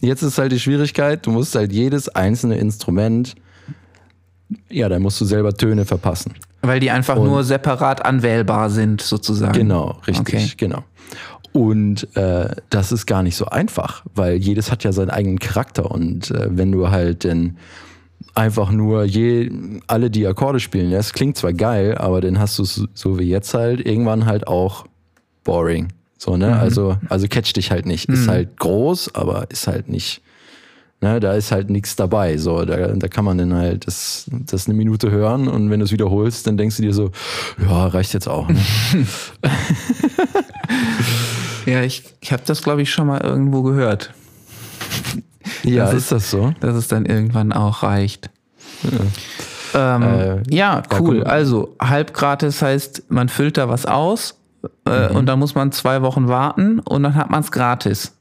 Jetzt 0.00 0.22
ist 0.22 0.38
halt 0.38 0.52
die 0.52 0.60
Schwierigkeit, 0.60 1.26
du 1.26 1.30
musst 1.30 1.54
halt 1.54 1.72
jedes 1.72 2.08
einzelne 2.08 2.58
Instrument, 2.58 3.34
ja, 4.68 4.88
da 4.88 4.98
musst 4.98 5.20
du 5.20 5.24
selber 5.24 5.52
Töne 5.54 5.84
verpassen. 5.84 6.34
Weil 6.62 6.80
die 6.80 6.90
einfach 6.90 7.16
und 7.16 7.26
nur 7.26 7.44
separat 7.44 8.04
anwählbar 8.04 8.70
sind, 8.70 9.00
sozusagen. 9.00 9.52
Genau, 9.52 9.98
richtig, 10.06 10.34
okay. 10.34 10.52
genau. 10.56 10.84
Und 11.52 12.16
äh, 12.16 12.48
das 12.70 12.92
ist 12.92 13.06
gar 13.06 13.22
nicht 13.22 13.36
so 13.36 13.46
einfach, 13.46 14.04
weil 14.14 14.36
jedes 14.36 14.70
hat 14.70 14.84
ja 14.84 14.92
seinen 14.92 15.10
eigenen 15.10 15.38
Charakter. 15.38 15.90
Und 15.90 16.30
äh, 16.30 16.48
wenn 16.50 16.70
du 16.70 16.90
halt 16.90 17.24
dann 17.24 17.56
einfach 18.34 18.70
nur 18.70 19.04
je, 19.04 19.50
alle 19.86 20.10
die 20.10 20.26
Akkorde 20.26 20.60
spielen 20.60 20.90
lässt, 20.90 21.14
klingt 21.14 21.36
zwar 21.36 21.52
geil, 21.52 21.98
aber 21.98 22.20
dann 22.20 22.38
hast 22.38 22.58
du 22.58 22.62
es 22.62 22.84
so 22.94 23.18
wie 23.18 23.24
jetzt 23.24 23.54
halt 23.54 23.84
irgendwann 23.84 24.26
halt 24.26 24.46
auch 24.46 24.86
boring. 25.42 25.88
So, 26.18 26.36
ne? 26.36 26.48
Mhm. 26.48 26.52
Also, 26.54 26.96
also 27.08 27.26
catch 27.28 27.52
dich 27.54 27.70
halt 27.70 27.86
nicht. 27.86 28.08
Mhm. 28.08 28.14
Ist 28.14 28.28
halt 28.28 28.56
groß, 28.58 29.14
aber 29.14 29.50
ist 29.50 29.66
halt 29.66 29.88
nicht, 29.88 30.22
ne, 31.00 31.18
da 31.18 31.32
ist 31.32 31.50
halt 31.50 31.70
nichts 31.70 31.96
dabei. 31.96 32.36
So, 32.36 32.64
da, 32.64 32.88
da 32.88 33.08
kann 33.08 33.24
man 33.24 33.38
dann 33.38 33.54
halt 33.54 33.86
das, 33.86 34.26
das 34.30 34.66
eine 34.66 34.76
Minute 34.76 35.10
hören 35.10 35.48
und 35.48 35.70
wenn 35.70 35.80
du 35.80 35.84
es 35.84 35.92
wiederholst, 35.92 36.46
dann 36.46 36.56
denkst 36.56 36.76
du 36.76 36.82
dir 36.82 36.92
so, 36.92 37.10
ja, 37.60 37.86
reicht 37.86 38.12
jetzt 38.12 38.28
auch. 38.28 38.48
Ne? 38.48 38.60
Ja, 41.66 41.82
ich, 41.82 42.04
ich 42.20 42.32
habe 42.32 42.42
das, 42.46 42.62
glaube 42.62 42.82
ich, 42.82 42.90
schon 42.90 43.06
mal 43.06 43.20
irgendwo 43.20 43.62
gehört. 43.62 44.12
Ja, 45.62 45.88
ist 45.88 45.94
es, 45.94 46.08
das 46.08 46.30
so? 46.30 46.54
Dass 46.60 46.74
es 46.74 46.88
dann 46.88 47.06
irgendwann 47.06 47.52
auch 47.52 47.82
reicht. 47.82 48.30
Ja, 48.82 49.96
ähm, 49.96 50.02
äh, 50.02 50.42
ja 50.54 50.82
cool. 50.98 51.22
Also 51.24 51.76
halb 51.80 52.14
gratis 52.14 52.62
heißt, 52.62 53.04
man 53.08 53.28
füllt 53.28 53.56
da 53.56 53.68
was 53.68 53.86
aus 53.86 54.38
äh, 54.86 55.08
mhm. 55.08 55.16
und 55.16 55.26
dann 55.26 55.38
muss 55.38 55.54
man 55.54 55.72
zwei 55.72 56.02
Wochen 56.02 56.28
warten 56.28 56.80
und 56.80 57.02
dann 57.02 57.14
hat 57.14 57.30
man 57.30 57.40
es 57.40 57.50
gratis. 57.52 58.16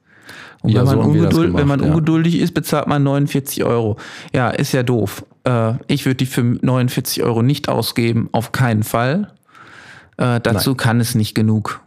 Und 0.62 0.72
ja, 0.72 0.82
wenn, 0.82 0.88
man 0.88 0.96
so 0.96 1.02
ungeduld, 1.02 1.48
gemacht, 1.48 1.62
wenn 1.62 1.68
man 1.68 1.82
ungeduldig 1.82 2.36
ja. 2.36 2.44
ist, 2.44 2.54
bezahlt 2.54 2.88
man 2.88 3.02
49 3.04 3.64
Euro. 3.64 3.98
Ja, 4.34 4.50
ist 4.50 4.74
ja 4.74 4.84
doof. 4.84 5.26
Äh, 5.46 5.74
ich 5.88 6.06
würde 6.06 6.16
die 6.16 6.26
für 6.26 6.44
49 6.44 7.24
Euro 7.24 7.42
nicht 7.42 7.70
ausgeben, 7.70 8.28
auf 8.34 8.52
keinen 8.52 8.84
Fall. 8.84 9.32
Äh, 10.18 10.42
dazu 10.42 10.72
Nein. 10.72 10.78
kann 10.78 11.00
es 11.00 11.16
nicht 11.16 11.34
genug. 11.34 11.80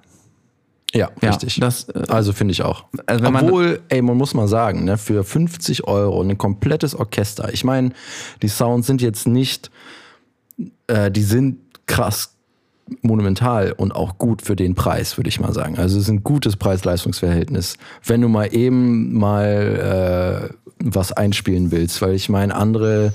Ja, 0.94 1.10
ja 1.20 1.30
richtig. 1.30 1.58
Das, 1.60 1.88
äh, 1.88 2.04
also 2.08 2.32
finde 2.32 2.52
ich 2.52 2.62
auch. 2.62 2.84
Also 3.06 3.24
Obwohl, 3.24 3.68
man, 3.68 3.78
ey, 3.88 4.02
man 4.02 4.16
muss 4.16 4.34
mal 4.34 4.48
sagen, 4.48 4.84
ne, 4.84 4.98
für 4.98 5.24
50 5.24 5.84
Euro 5.84 6.22
ein 6.22 6.36
komplettes 6.38 6.94
Orchester. 6.94 7.52
Ich 7.52 7.64
meine, 7.64 7.92
die 8.42 8.48
Sounds 8.48 8.86
sind 8.86 9.02
jetzt 9.02 9.26
nicht, 9.26 9.70
äh, 10.86 11.10
die 11.10 11.22
sind 11.22 11.58
krass 11.86 12.34
monumental 13.00 13.72
und 13.72 13.94
auch 13.94 14.18
gut 14.18 14.42
für 14.42 14.56
den 14.56 14.74
Preis, 14.74 15.16
würde 15.16 15.28
ich 15.28 15.40
mal 15.40 15.52
sagen. 15.52 15.78
Also 15.78 15.96
es 15.96 16.04
ist 16.04 16.10
ein 16.10 16.22
gutes 16.22 16.56
Preis-Leistungs-Verhältnis. 16.56 17.76
Wenn 18.04 18.20
du 18.20 18.28
mal 18.28 18.54
eben 18.54 19.14
mal 19.14 20.50
äh, 20.50 20.54
was 20.78 21.12
einspielen 21.12 21.70
willst, 21.70 22.02
weil 22.02 22.14
ich 22.14 22.28
meine, 22.28 22.54
andere 22.54 23.12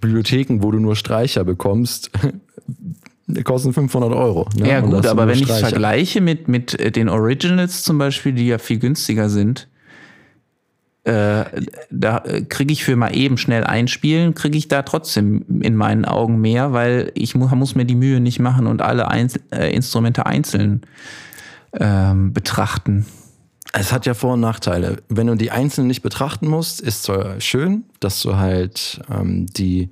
Bibliotheken, 0.00 0.62
wo 0.62 0.70
du 0.70 0.78
nur 0.78 0.96
Streicher 0.96 1.44
bekommst, 1.44 2.10
kosten 3.44 3.72
500 3.72 4.12
Euro. 4.12 4.48
Ne? 4.56 4.68
Ja 4.68 4.80
gut, 4.80 5.06
aber 5.06 5.26
wenn 5.26 5.38
ich 5.38 5.46
vergleiche 5.46 6.20
mit, 6.20 6.48
mit 6.48 6.78
äh, 6.78 6.90
den 6.90 7.08
Originals 7.08 7.82
zum 7.82 7.98
Beispiel, 7.98 8.32
die 8.32 8.46
ja 8.46 8.58
viel 8.58 8.78
günstiger 8.78 9.28
sind, 9.28 9.68
äh, 11.04 11.44
da 11.90 12.18
äh, 12.18 12.42
kriege 12.42 12.72
ich 12.72 12.84
für 12.84 12.96
mal 12.96 13.16
eben 13.16 13.38
schnell 13.38 13.64
einspielen, 13.64 14.34
kriege 14.34 14.58
ich 14.58 14.68
da 14.68 14.82
trotzdem 14.82 15.44
in 15.62 15.74
meinen 15.74 16.04
Augen 16.04 16.40
mehr, 16.40 16.72
weil 16.72 17.12
ich 17.14 17.34
mu 17.34 17.46
muss 17.54 17.74
mir 17.74 17.84
die 17.84 17.94
Mühe 17.94 18.20
nicht 18.20 18.40
machen 18.40 18.66
und 18.66 18.82
alle 18.82 19.08
Einzel 19.08 19.42
äh, 19.50 19.74
Instrumente 19.74 20.26
einzeln 20.26 20.82
ähm, 21.72 22.32
betrachten. 22.32 23.06
Es 23.72 23.92
hat 23.92 24.06
ja 24.06 24.14
Vor- 24.14 24.34
und 24.34 24.40
Nachteile. 24.40 24.98
Wenn 25.08 25.26
du 25.26 25.34
die 25.34 25.50
einzeln 25.50 25.86
nicht 25.86 26.02
betrachten 26.02 26.48
musst, 26.48 26.80
ist 26.80 27.04
zwar 27.04 27.40
schön, 27.40 27.84
dass 28.00 28.20
du 28.22 28.36
halt 28.36 29.00
ähm, 29.10 29.46
die 29.46 29.90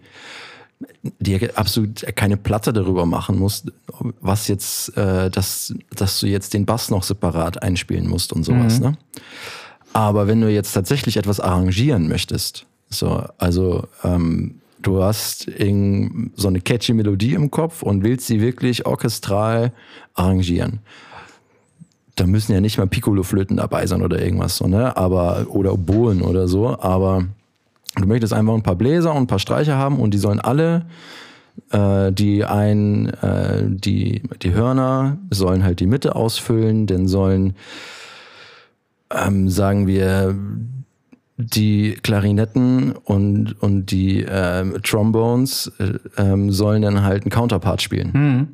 dir 1.03 1.53
absolut 1.55 2.05
keine 2.17 2.37
Platte 2.37 2.73
darüber 2.73 3.07
machen 3.07 3.39
musst, 3.39 3.73
was 4.21 4.49
jetzt, 4.49 4.97
äh, 4.97 5.31
dass, 5.31 5.75
dass 5.95 6.21
du 6.21 6.27
jetzt 6.27 6.55
den 6.55 6.67
Bass 6.67 6.91
noch 6.91 7.03
separat 7.03 7.63
einspielen 7.63 8.09
musst 8.09 8.33
und 8.33 8.45
sowas. 8.45 8.79
Mhm. 8.79 8.87
Ne? 8.87 8.99
Aber 9.93 10.27
wenn 10.27 10.41
du 10.41 10.51
jetzt 10.51 10.73
tatsächlich 10.73 11.17
etwas 11.17 11.41
arrangieren 11.41 12.09
möchtest, 12.09 12.67
so, 12.91 13.25
also 13.39 13.85
ähm, 14.05 14.61
du 14.83 15.03
hast 15.03 15.45
so 15.45 16.49
eine 16.49 16.61
catchy 16.61 16.93
Melodie 16.93 17.35
im 17.35 17.51
Kopf 17.51 17.83
und 17.83 18.05
willst 18.05 18.27
sie 18.27 18.41
wirklich 18.41 18.87
orchestral 18.87 19.73
arrangieren. 20.15 20.81
Da 22.15 22.27
müssen 22.27 22.53
ja 22.53 22.61
nicht 22.61 22.79
mal 22.79 22.87
Piccolo-Flöten 22.87 23.57
dabei 23.57 23.87
sein 23.87 24.03
oder 24.03 24.23
irgendwas 24.23 24.57
so, 24.57 24.67
ne? 24.67 24.97
Aber, 24.97 25.47
oder 25.49 25.77
Bohlen 25.77 26.23
oder 26.23 26.49
so, 26.49 26.79
aber 26.79 27.27
Du 27.97 28.07
möchtest 28.07 28.33
einfach 28.33 28.55
ein 28.55 28.63
paar 28.63 28.77
Bläser 28.77 29.13
und 29.13 29.23
ein 29.23 29.27
paar 29.27 29.39
Streicher 29.39 29.77
haben 29.77 29.99
und 29.99 30.13
die 30.13 30.19
sollen 30.19 30.41
alle, 30.41 30.87
äh, 31.71 32.13
die 32.13 32.45
ein, 32.45 33.07
äh, 33.07 33.63
die, 33.67 34.23
die 34.43 34.53
Hörner 34.53 35.19
sollen 35.31 35.65
halt 35.65 35.81
die 35.81 35.87
Mitte 35.87 36.15
ausfüllen, 36.15 36.87
denn 36.87 37.09
sollen, 37.09 37.55
ähm, 39.11 39.49
sagen 39.49 39.87
wir, 39.87 40.35
die 41.39 41.99
Klarinetten 42.03 42.93
und, 42.93 43.61
und 43.61 43.87
die 43.87 44.25
äh, 44.25 44.65
Trombones 44.81 45.73
äh, 45.79 45.95
ähm, 46.17 46.51
sollen 46.51 46.83
dann 46.83 47.03
halt 47.03 47.25
einen 47.25 47.31
Counterpart 47.31 47.83
spielen. 47.83 48.11
Mhm. 48.13 48.49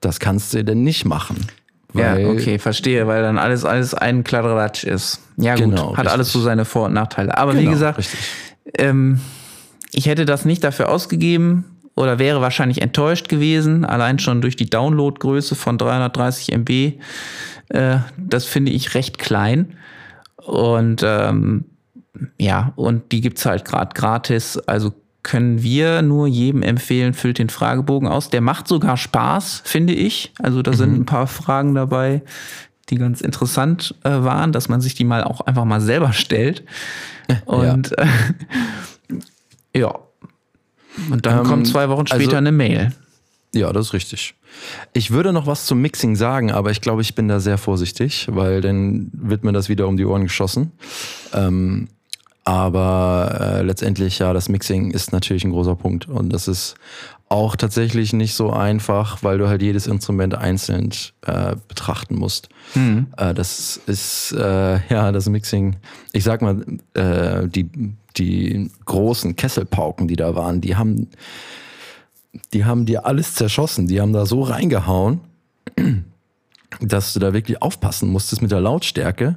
Das 0.00 0.20
kannst 0.20 0.52
du 0.54 0.64
denn 0.64 0.82
nicht 0.82 1.04
machen. 1.04 1.36
ja, 1.94 2.16
okay, 2.16 2.58
verstehe, 2.58 3.06
weil 3.06 3.22
dann 3.22 3.38
alles, 3.38 3.64
alles 3.64 3.94
ein 3.94 4.24
Kladderadatsch 4.24 4.84
ist. 4.84 5.20
Ja, 5.36 5.54
gut, 5.54 5.64
genau, 5.64 5.92
hat 5.92 5.98
richtig. 5.98 6.12
alles 6.12 6.32
so 6.32 6.40
seine 6.40 6.64
Vor- 6.64 6.86
und 6.86 6.92
Nachteile. 6.92 7.36
Aber 7.36 7.52
genau, 7.52 7.64
wie 7.64 7.70
gesagt, 7.72 7.98
richtig. 7.98 8.20
Ähm, 8.78 9.20
ich 9.92 10.06
hätte 10.06 10.24
das 10.24 10.44
nicht 10.44 10.64
dafür 10.64 10.88
ausgegeben 10.88 11.64
oder 11.94 12.18
wäre 12.18 12.40
wahrscheinlich 12.40 12.82
enttäuscht 12.82 13.28
gewesen, 13.28 13.84
allein 13.84 14.18
schon 14.18 14.40
durch 14.40 14.56
die 14.56 14.68
Downloadgröße 14.68 15.54
von 15.54 15.78
330 15.78 16.52
MB. 16.52 16.70
Äh, 17.68 17.98
das 18.16 18.44
finde 18.44 18.72
ich 18.72 18.94
recht 18.94 19.18
klein. 19.18 19.74
Und 20.36 21.02
ähm, 21.04 21.64
ja, 22.38 22.72
und 22.76 23.12
die 23.12 23.20
gibt's 23.20 23.46
halt 23.46 23.64
gerade 23.64 23.94
gratis. 23.94 24.58
Also 24.58 24.92
können 25.22 25.62
wir 25.62 26.02
nur 26.02 26.26
jedem 26.26 26.62
empfehlen, 26.62 27.14
füllt 27.14 27.38
den 27.38 27.48
Fragebogen 27.48 28.08
aus. 28.08 28.28
Der 28.28 28.40
macht 28.40 28.68
sogar 28.68 28.96
Spaß, 28.96 29.62
finde 29.64 29.94
ich. 29.94 30.32
Also 30.38 30.62
da 30.62 30.72
mhm. 30.72 30.76
sind 30.76 30.98
ein 31.00 31.06
paar 31.06 31.26
Fragen 31.26 31.74
dabei, 31.74 32.22
die 32.90 32.96
ganz 32.96 33.20
interessant 33.20 33.94
äh, 34.04 34.10
waren, 34.10 34.52
dass 34.52 34.68
man 34.68 34.80
sich 34.80 34.94
die 34.94 35.04
mal 35.04 35.24
auch 35.24 35.40
einfach 35.42 35.64
mal 35.64 35.80
selber 35.80 36.12
stellt. 36.12 36.64
Und 37.46 37.90
ja. 37.90 38.04
Äh, 39.74 39.78
ja. 39.80 39.98
Und 41.10 41.26
dann 41.26 41.38
ähm, 41.38 41.44
kommt 41.44 41.66
zwei 41.66 41.88
Wochen 41.88 42.06
später 42.06 42.22
also, 42.22 42.36
eine 42.36 42.52
Mail. 42.52 42.92
Ja, 43.54 43.72
das 43.72 43.86
ist 43.86 43.92
richtig. 43.92 44.34
Ich 44.92 45.10
würde 45.10 45.32
noch 45.32 45.46
was 45.46 45.66
zum 45.66 45.80
Mixing 45.80 46.16
sagen, 46.16 46.50
aber 46.50 46.70
ich 46.70 46.80
glaube, 46.80 47.02
ich 47.02 47.14
bin 47.14 47.28
da 47.28 47.40
sehr 47.40 47.58
vorsichtig, 47.58 48.28
weil 48.30 48.60
dann 48.60 49.10
wird 49.12 49.44
mir 49.44 49.52
das 49.52 49.68
wieder 49.68 49.88
um 49.88 49.96
die 49.96 50.04
Ohren 50.04 50.22
geschossen. 50.22 50.72
Ähm, 51.32 51.88
aber 52.44 53.38
äh, 53.40 53.62
letztendlich, 53.62 54.18
ja, 54.18 54.32
das 54.32 54.48
Mixing 54.48 54.90
ist 54.90 55.12
natürlich 55.12 55.44
ein 55.44 55.50
großer 55.50 55.76
Punkt. 55.76 56.08
Und 56.08 56.30
das 56.30 56.46
ist 56.46 56.74
auch 57.34 57.56
tatsächlich 57.56 58.12
nicht 58.12 58.34
so 58.34 58.50
einfach, 58.50 59.24
weil 59.24 59.38
du 59.38 59.48
halt 59.48 59.60
jedes 59.60 59.88
Instrument 59.88 60.36
einzeln 60.36 60.90
äh, 61.26 61.56
betrachten 61.66 62.14
musst. 62.14 62.48
Mhm. 62.76 63.08
Äh, 63.16 63.34
das 63.34 63.76
ist 63.88 64.30
äh, 64.38 64.78
ja 64.88 65.10
das 65.10 65.28
Mixing. 65.28 65.76
Ich 66.12 66.22
sag 66.22 66.42
mal, 66.42 66.64
äh, 66.94 67.48
die 67.48 67.68
die 68.16 68.70
großen 68.84 69.34
Kesselpauken, 69.34 70.06
die 70.06 70.14
da 70.14 70.36
waren, 70.36 70.60
die 70.60 70.76
haben 70.76 71.08
die 72.52 72.64
haben 72.64 72.86
dir 72.86 73.04
alles 73.04 73.34
zerschossen. 73.34 73.88
Die 73.88 74.00
haben 74.00 74.12
da 74.12 74.26
so 74.26 74.42
reingehauen, 74.42 75.18
dass 76.80 77.14
du 77.14 77.18
da 77.18 77.32
wirklich 77.32 77.60
aufpassen 77.60 78.10
musstest 78.10 78.42
mit 78.42 78.52
der 78.52 78.60
Lautstärke 78.60 79.36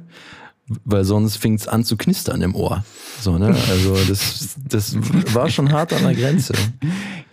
weil 0.84 1.04
sonst 1.04 1.36
fing 1.36 1.54
es 1.54 1.66
an 1.68 1.84
zu 1.84 1.96
knistern 1.96 2.42
im 2.42 2.54
Ohr. 2.54 2.84
So, 3.20 3.38
ne? 3.38 3.46
Also 3.46 3.96
das, 4.08 4.56
das 4.68 4.96
war 5.34 5.48
schon 5.48 5.72
hart 5.72 5.92
an 5.92 6.02
der 6.02 6.14
Grenze. 6.14 6.54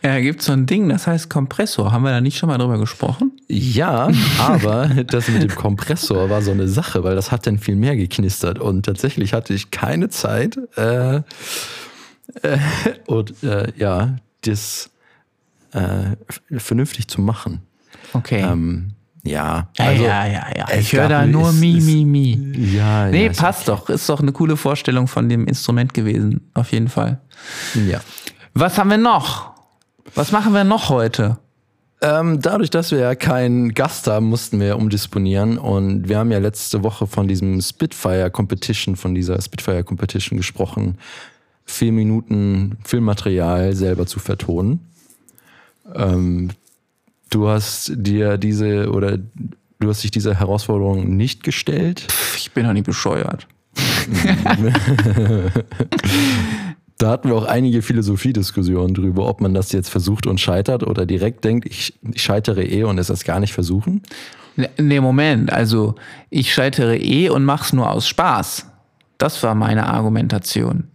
Ja, 0.01 0.19
gibt 0.19 0.41
so 0.41 0.51
ein 0.51 0.65
Ding, 0.65 0.87
das 0.89 1.07
heißt 1.07 1.29
Kompressor. 1.29 1.91
Haben 1.91 2.03
wir 2.03 2.11
da 2.11 2.21
nicht 2.21 2.37
schon 2.37 2.47
mal 2.47 2.57
drüber 2.57 2.77
gesprochen? 2.77 3.31
Ja, 3.47 4.09
aber 4.39 4.87
das 4.87 5.27
mit 5.27 5.41
dem 5.41 5.55
Kompressor 5.55 6.29
war 6.29 6.41
so 6.41 6.51
eine 6.51 6.67
Sache, 6.67 7.03
weil 7.03 7.15
das 7.15 7.31
hat 7.31 7.47
dann 7.47 7.57
viel 7.57 7.75
mehr 7.75 7.95
geknistert 7.95 8.59
und 8.59 8.85
tatsächlich 8.85 9.33
hatte 9.33 9.53
ich 9.53 9.71
keine 9.71 10.09
Zeit 10.09 10.57
äh, 10.77 11.17
äh, 11.17 11.21
und 13.07 13.43
äh, 13.43 13.71
ja, 13.77 14.17
das 14.41 14.89
äh, 15.71 16.15
vernünftig 16.57 17.07
zu 17.07 17.21
machen. 17.21 17.61
Okay. 18.13 18.41
Ähm, 18.41 18.94
Ja, 19.25 19.69
also, 19.79 20.03
ja, 20.03 20.27
ja, 20.27 20.45
ja. 20.55 20.67
Ich 20.77 20.93
höre 20.93 21.09
da 21.09 21.25
nur 21.25 21.51
Mi, 21.51 21.81
Mi, 21.81 22.05
Mi. 22.05 22.75
Ja, 22.75 23.07
nee, 23.07 23.25
ja, 23.25 23.33
passt 23.33 23.67
doch. 23.67 23.89
Ist 23.89 24.07
doch 24.07 24.19
eine 24.19 24.31
coole 24.31 24.55
Vorstellung 24.55 25.07
von 25.07 25.27
dem 25.29 25.47
Instrument 25.47 25.95
gewesen. 25.95 26.51
Auf 26.53 26.71
jeden 26.71 26.89
Fall. 26.89 27.19
Ja. 27.87 28.01
Was 28.53 28.77
haben 28.77 28.91
wir 28.91 28.97
noch? 28.97 29.51
Was 30.13 30.31
machen 30.31 30.53
wir 30.53 30.63
noch 30.63 30.89
heute? 30.89 31.39
Ähm, 32.01 32.39
dadurch, 32.39 32.69
dass 32.69 32.91
wir 32.91 32.99
ja 32.99 33.15
keinen 33.15 33.73
Gast 33.73 34.05
haben, 34.05 34.27
mussten 34.27 34.59
wir 34.59 34.77
umdisponieren. 34.77 35.57
Und 35.57 36.07
wir 36.07 36.19
haben 36.19 36.31
ja 36.31 36.37
letzte 36.37 36.83
Woche 36.83 37.07
von 37.07 37.27
diesem 37.27 37.59
Spitfire 37.61 38.29
Competition, 38.29 38.95
von 38.95 39.15
dieser 39.15 39.41
Spitfire 39.41 39.83
Competition 39.83 40.37
gesprochen, 40.37 40.99
vier 41.65 41.91
Minuten 41.91 42.77
Filmmaterial 42.83 43.73
selber 43.73 44.05
zu 44.05 44.19
vertonen. 44.19 44.81
Ähm, 45.95 46.51
du 47.35 47.49
hast 47.49 47.91
dir 47.93 48.37
diese 48.37 48.89
oder 48.91 49.17
du 49.79 49.89
hast 49.89 50.03
dich 50.03 50.11
dieser 50.11 50.35
Herausforderung 50.35 51.17
nicht 51.17 51.43
gestellt. 51.43 52.07
Ich 52.37 52.53
bin 52.53 52.65
doch 52.65 52.71
nicht 52.71 52.85
bescheuert. 52.85 53.45
da 56.97 57.09
hatten 57.09 57.27
wir 57.27 57.35
auch 57.35 57.43
einige 57.43 57.81
Philosophiediskussionen 57.81 58.93
drüber, 58.93 59.27
ob 59.27 59.41
man 59.41 59.53
das 59.53 59.73
jetzt 59.73 59.89
versucht 59.89 60.27
und 60.27 60.39
scheitert 60.39 60.83
oder 60.83 61.05
direkt 61.05 61.43
denkt, 61.43 61.67
ich, 61.67 61.93
ich 62.13 62.21
scheitere 62.21 62.63
eh 62.63 62.83
und 62.83 62.97
es 62.99 63.07
das 63.07 63.25
gar 63.25 63.41
nicht 63.41 63.51
versuchen. 63.53 64.01
Nee, 64.77 65.01
Moment, 65.01 65.51
also 65.51 65.95
ich 66.29 66.53
scheitere 66.53 66.95
eh 66.95 67.27
und 67.27 67.43
mach's 67.43 67.73
nur 67.73 67.91
aus 67.91 68.07
Spaß. 68.07 68.67
Das 69.17 69.43
war 69.43 69.55
meine 69.55 69.87
Argumentation. 69.87 70.85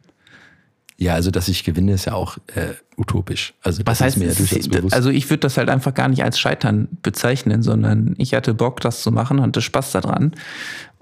Ja, 1.00 1.14
also 1.14 1.30
dass 1.30 1.49
ich 1.49 1.64
gewinne, 1.64 1.95
ist 1.95 2.04
ja 2.04 2.12
auch 2.12 2.37
äh, 2.54 2.75
utopisch. 2.99 3.54
Also 3.62 3.83
Was 3.87 4.02
heißt 4.02 4.19
mir 4.19 4.28
ja 4.28 4.35
durchaus 4.35 4.69
bewusst. 4.69 4.95
Also 4.95 5.09
ich 5.09 5.30
würde 5.30 5.40
das 5.40 5.57
halt 5.57 5.71
einfach 5.71 5.95
gar 5.95 6.09
nicht 6.09 6.23
als 6.23 6.38
Scheitern 6.38 6.88
bezeichnen, 7.00 7.62
sondern 7.62 8.14
ich 8.19 8.35
hatte 8.35 8.52
Bock, 8.52 8.80
das 8.83 9.02
zu 9.02 9.11
machen, 9.11 9.40
hatte 9.40 9.62
Spaß 9.62 9.92
daran. 9.92 10.35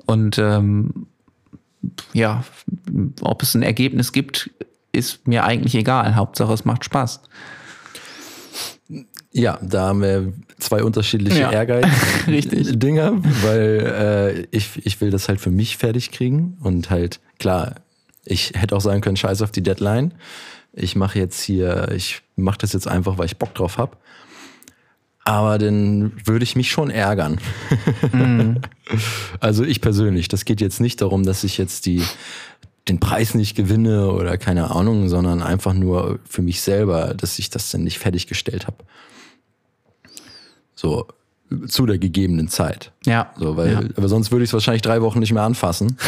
Und 0.07 0.38
ähm, 0.38 1.09
ja, 2.12 2.45
ob 3.23 3.43
es 3.43 3.57
ein 3.57 3.62
Ergebnis 3.62 4.12
gibt, 4.12 4.50
ist 4.93 5.26
mir 5.26 5.43
eigentlich 5.43 5.75
egal. 5.75 6.14
Hauptsache, 6.14 6.52
es 6.52 6.64
macht 6.64 6.85
Spaß. 6.85 7.21
Ja, 9.33 9.59
da 9.61 9.88
haben 9.88 10.02
wir 10.02 10.33
zwei 10.61 10.85
unterschiedliche 10.85 11.40
ja. 11.40 11.50
Ehrgeiz-Dinger, 11.50 13.14
weil 13.43 14.47
äh, 14.52 14.57
ich, 14.57 14.87
ich 14.87 15.00
will 15.00 15.11
das 15.11 15.28
halt 15.28 15.40
für 15.40 15.50
mich 15.50 15.76
fertig 15.76 16.12
kriegen 16.12 16.57
und 16.61 16.88
halt, 16.88 17.19
klar, 17.40 17.75
ich 18.28 18.52
hätte 18.54 18.76
auch 18.76 18.80
sagen 18.80 19.00
können, 19.00 19.16
scheiß 19.16 19.42
auf 19.42 19.50
die 19.50 19.62
Deadline. 19.62 20.12
Ich 20.73 20.97
mache 20.97 21.18
jetzt 21.18 21.40
hier, 21.40 21.90
ich 21.92 22.23
mache 22.37 22.58
das 22.58 22.73
jetzt 22.73 22.87
einfach, 22.87 23.18
weil 23.18 23.26
ich 23.26 23.38
Bock 23.38 23.54
drauf 23.54 23.78
habe. 23.78 23.97
Aber 25.25 25.58
dann 25.58 26.12
würde 26.25 26.42
ich 26.42 26.56
mich 26.56 26.70
schon 26.70 26.90
ärgern. 26.90 27.40
Mhm. 28.12 28.61
Also 29.40 29.64
ich 29.64 29.82
persönlich. 29.82 30.28
Das 30.28 30.47
geht 30.47 30.62
jetzt 30.62 30.80
nicht 30.80 31.02
darum, 31.02 31.23
dass 31.23 31.44
ich 31.44 31.58
jetzt 31.58 31.85
die 31.85 32.02
den 32.88 33.00
Preis 33.00 33.35
nicht 33.35 33.54
gewinne 33.54 34.11
oder 34.12 34.38
keine 34.38 34.70
Ahnung, 34.70 35.11
sondern 35.11 35.42
einfach 35.42 35.75
nur 35.75 36.20
für 36.26 36.40
mich 36.40 36.62
selber, 36.62 37.12
dass 37.12 37.38
ich 37.38 37.50
das 37.50 37.70
dann 37.70 37.85
nicht 37.85 37.99
fertiggestellt 37.99 38.66
habe. 38.66 38.78
So 40.75 41.06
zu 41.66 41.85
der 41.85 41.99
gegebenen 41.99 42.49
Zeit. 42.49 42.92
Ja. 43.04 43.30
So, 43.37 43.58
weil, 43.58 43.73
ja. 43.73 43.82
aber 43.94 44.08
sonst 44.08 44.30
würde 44.30 44.44
ich 44.44 44.49
es 44.49 44.54
wahrscheinlich 44.54 44.80
drei 44.80 45.02
Wochen 45.02 45.18
nicht 45.18 45.32
mehr 45.32 45.42
anfassen. 45.42 45.99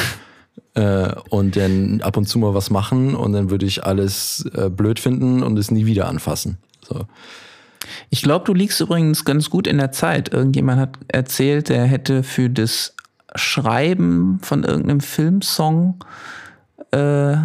Äh, 0.75 1.13
und 1.31 1.57
dann 1.57 2.01
ab 2.03 2.17
und 2.17 2.27
zu 2.27 2.39
mal 2.39 2.55
was 2.55 2.71
machen 2.71 3.15
und 3.15 3.33
dann 3.33 3.51
würde 3.51 3.67
ich 3.67 3.85
alles 3.85 4.49
äh, 4.55 4.71
blöd 4.71 5.01
finden 5.01 5.43
und 5.43 5.59
es 5.59 5.71
nie 5.71 5.87
wieder 5.87 6.09
anfassen. 6.09 6.59
So. 6.87 7.07
Ich 8.11 8.23
glaube, 8.23 8.45
du 8.45 8.55
liegst 8.55 8.81
übrigens 8.81 9.25
ganz 9.25 9.51
gut 9.51 9.67
in 9.67 9.79
der 9.79 9.93
Zeit. 9.93 10.33
Irgendjemand 10.33 10.81
hat 10.81 10.99
erzählt, 11.09 11.71
er 11.71 11.85
hätte 11.85 12.23
für 12.23 12.51
das 12.51 12.95
Schreiben 13.35 14.39
von 14.43 14.65
irgendeinem 14.65 15.01
Filmsong 15.01 16.05
äh, 16.91 17.37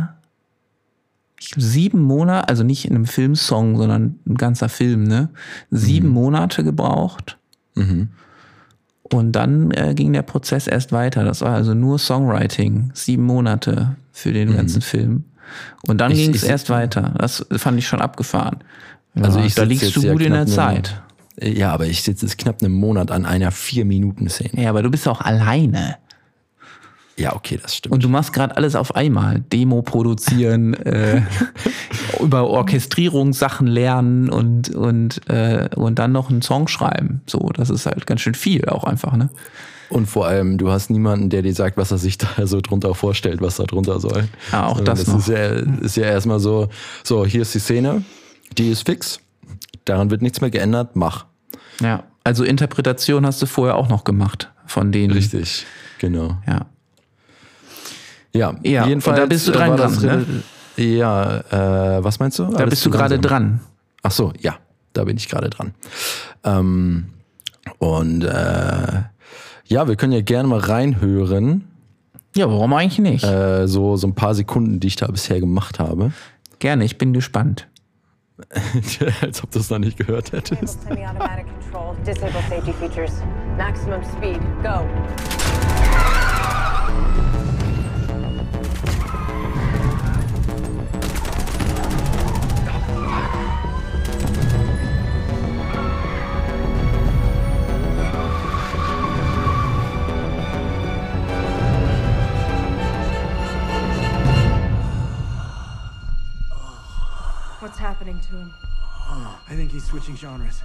sieben 1.40 2.02
Monate, 2.02 2.50
also 2.50 2.64
nicht 2.64 2.86
in 2.86 2.96
einem 2.96 3.06
Filmsong, 3.06 3.78
sondern 3.78 4.20
ein 4.26 4.36
ganzer 4.36 4.70
Film, 4.70 5.04
ne? 5.04 5.30
Sieben 5.70 6.08
mhm. 6.08 6.14
Monate 6.14 6.64
gebraucht. 6.64 7.38
Mhm. 7.76 8.10
Und 9.12 9.34
dann 9.34 9.72
äh, 9.72 9.94
ging 9.94 10.14
der 10.14 10.24
Prozess 10.24 10.68
erst 10.68 10.92
weiter. 10.92 11.24
Das 11.24 11.42
war 11.42 11.54
also 11.54 11.74
nur 11.74 12.00
Songwriting, 12.00 12.92
sieben 12.94 13.24
Monate 13.24 13.96
für 14.12 14.34
den 14.34 14.50
mhm. 14.50 14.56
ganzen 14.58 14.82
Film. 14.82 15.26
Und 15.88 16.00
dann 16.00 16.14
ging 16.14 16.34
es 16.34 16.44
erst 16.44 16.70
weiter. 16.70 17.14
Das 17.18 17.46
fand 17.52 17.78
ich 17.78 17.88
schon 17.88 18.02
abgefahren. 18.02 18.60
Also 19.16 19.40
ja, 19.40 19.46
ich 19.46 19.56
da 19.56 19.64
liegst 19.64 19.96
du 19.96 20.02
gut 20.02 20.22
in 20.22 20.34
der 20.34 20.48
Zeit. 20.48 21.02
Ja, 21.40 21.72
aber 21.72 21.86
ich 21.86 22.02
sitze 22.02 22.26
jetzt 22.26 22.38
knapp 22.38 22.64
einen 22.64 22.74
Monat 22.74 23.12
an 23.12 23.26
einer 23.26 23.52
vier 23.52 23.86
Minuten 23.86 24.30
Szene. 24.30 24.64
Ja, 24.64 24.70
aber 24.70 24.82
du 24.84 24.90
bist 24.90 25.08
auch 25.08 25.22
alleine. 25.22 25.98
Ja, 27.18 27.34
okay, 27.34 27.58
das 27.62 27.76
stimmt. 27.76 27.94
Und 27.94 28.04
du 28.04 28.10
machst 28.10 28.34
gerade 28.34 28.58
alles 28.58 28.76
auf 28.76 28.96
einmal. 28.96 29.40
Demo 29.40 29.82
produzieren, 29.82 30.74
äh, 30.86 31.22
über 32.22 32.48
Orchestrierung 32.48 33.32
Sachen 33.34 33.68
lernen 33.68 34.30
und, 34.30 34.76
und, 34.76 35.22
äh, 35.30 35.70
und 35.76 35.98
dann 35.98 36.12
noch 36.12 36.30
einen 36.30 36.42
Song 36.42 36.68
schreiben. 36.68 37.22
So, 37.26 37.50
das 37.54 37.70
ist 37.70 37.86
halt 37.86 38.06
ganz 38.06 38.22
schön 38.22 38.36
viel 38.36 38.66
auch 38.66 38.84
einfach, 38.84 39.16
ne? 39.16 39.30
Und 39.90 40.08
vor 40.08 40.26
allem, 40.26 40.58
du 40.58 40.72
hast 40.72 40.90
niemanden, 40.90 41.30
der 41.30 41.44
dir 41.44 41.54
sagt, 41.54 41.78
was 41.78 41.92
er 41.92 41.98
sich 41.98 42.18
da 42.36 42.48
so 42.48 42.60
drunter 42.60 42.94
vorstellt, 42.96 43.42
was 43.42 43.58
da 43.58 43.64
drunter 43.64 44.00
soll. 44.00 44.28
Ja, 44.52 44.68
auch 44.68 44.82
das, 44.82 45.06
das 45.06 45.08
noch. 45.08 45.20
Ist 45.20 45.28
ja, 45.30 45.46
ist 45.82 45.96
ja 45.96 46.06
erstmal 46.06 46.40
so, 46.40 46.70
so, 47.04 47.26
hier 47.26 47.44
ist 47.44 47.54
die 47.54 47.60
Szene, 47.60 48.04
die 48.58 48.72
ist 48.72 48.86
fix, 48.86 49.20
daran 49.86 50.12
wird 50.12 50.22
nichts 50.22 50.42
mehr 50.42 50.50
geändert, 50.50 50.96
mach. 50.96 51.26
Ja, 51.82 52.04
also 52.24 52.44
Interpretation 52.44 53.26
hast 53.26 53.42
du 53.42 53.46
vorher 53.46 53.76
auch 53.76 53.88
noch 53.88 54.04
gemacht 54.04 54.52
von 54.66 54.92
denen. 54.92 55.14
Richtig, 55.14 55.66
genau. 56.00 56.38
Ja. 56.48 56.66
Ja, 58.36 58.54
ja 58.64 58.86
jedenfalls. 58.88 59.18
da 59.18 59.26
bist 59.26 59.48
du 59.48 59.52
dran, 59.52 59.78
dran 59.78 59.94
ne? 60.02 60.26
Ja, 60.84 61.98
äh, 61.98 62.04
was 62.04 62.20
meinst 62.20 62.38
du? 62.38 62.44
Da 62.46 62.58
Alles 62.58 62.72
bist 62.72 62.86
du 62.86 62.92
gerade 62.92 63.18
dran. 63.18 63.62
Ach 64.04 64.12
so, 64.12 64.34
ja, 64.40 64.56
da 64.94 65.06
bin 65.06 65.18
ich 65.18 65.30
gerade 65.30 65.50
dran. 65.50 65.74
Ähm, 66.44 67.06
und 67.80 68.24
äh, 68.24 69.04
ja, 69.66 69.88
wir 69.88 69.96
können 69.96 70.14
ja 70.14 70.22
gerne 70.22 70.48
mal 70.48 70.60
reinhören. 70.60 71.64
Ja, 72.36 72.50
warum 72.50 72.74
eigentlich 72.74 73.00
nicht? 73.00 73.24
Äh, 73.24 73.68
so, 73.68 73.96
so 73.96 74.08
ein 74.08 74.16
paar 74.16 74.36
Sekunden, 74.36 74.82
die 74.82 74.88
ich 74.88 74.98
da 74.98 75.08
bisher 75.08 75.40
gemacht 75.40 75.80
habe. 75.80 76.12
Gerne, 76.60 76.84
ich 76.84 76.98
bin 76.98 77.14
gespannt. 77.14 77.68
Als 79.22 79.42
ob 79.42 79.52
du 79.52 79.60
es 79.60 79.70
noch 79.70 79.80
nicht 79.80 79.98
gehört 79.98 80.34
hättest. 80.34 80.80
Disable 82.06 82.42
safety 82.50 82.74
features. 82.74 83.12
Maximum 83.58 84.04
speed. 84.04 84.40
Go. 84.62 84.86
To 108.30 108.38
him? 108.38 108.54
I 109.08 109.54
think 109.56 109.72
he's 109.72 109.86
switching 109.86 110.16
genres. 110.16 110.62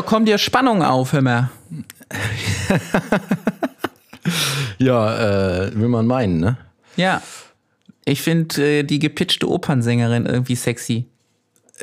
Da 0.00 0.06
kommt 0.06 0.30
ja 0.30 0.38
Spannung 0.38 0.82
auf, 0.82 1.12
mal. 1.12 1.50
ja, 4.78 5.66
äh, 5.66 5.74
will 5.74 5.88
man 5.88 6.06
meinen, 6.06 6.40
ne? 6.40 6.56
Ja. 6.96 7.20
Ich 8.06 8.22
finde 8.22 8.78
äh, 8.78 8.82
die 8.82 8.98
gepitchte 8.98 9.46
Opernsängerin 9.46 10.24
irgendwie 10.24 10.54
sexy. 10.54 11.04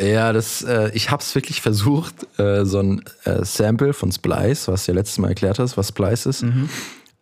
Ja, 0.01 0.34
das, 0.34 0.63
äh, 0.63 0.89
ich 0.95 1.12
hab's 1.12 1.36
wirklich 1.36 1.62
versucht, 1.62 2.25
äh, 2.39 2.65
so 2.65 2.80
ein 2.80 3.03
äh, 3.25 3.45
Sample 3.45 3.93
von 3.93 4.12
Splice, 4.12 4.67
was 4.67 4.86
du 4.86 4.93
ja 4.93 4.97
letztes 4.97 5.19
Mal 5.19 5.27
erklärt 5.27 5.60
hast, 5.60 5.77
was 5.77 5.89
Splice 5.89 6.25
ist, 6.25 6.41
mhm. 6.41 6.69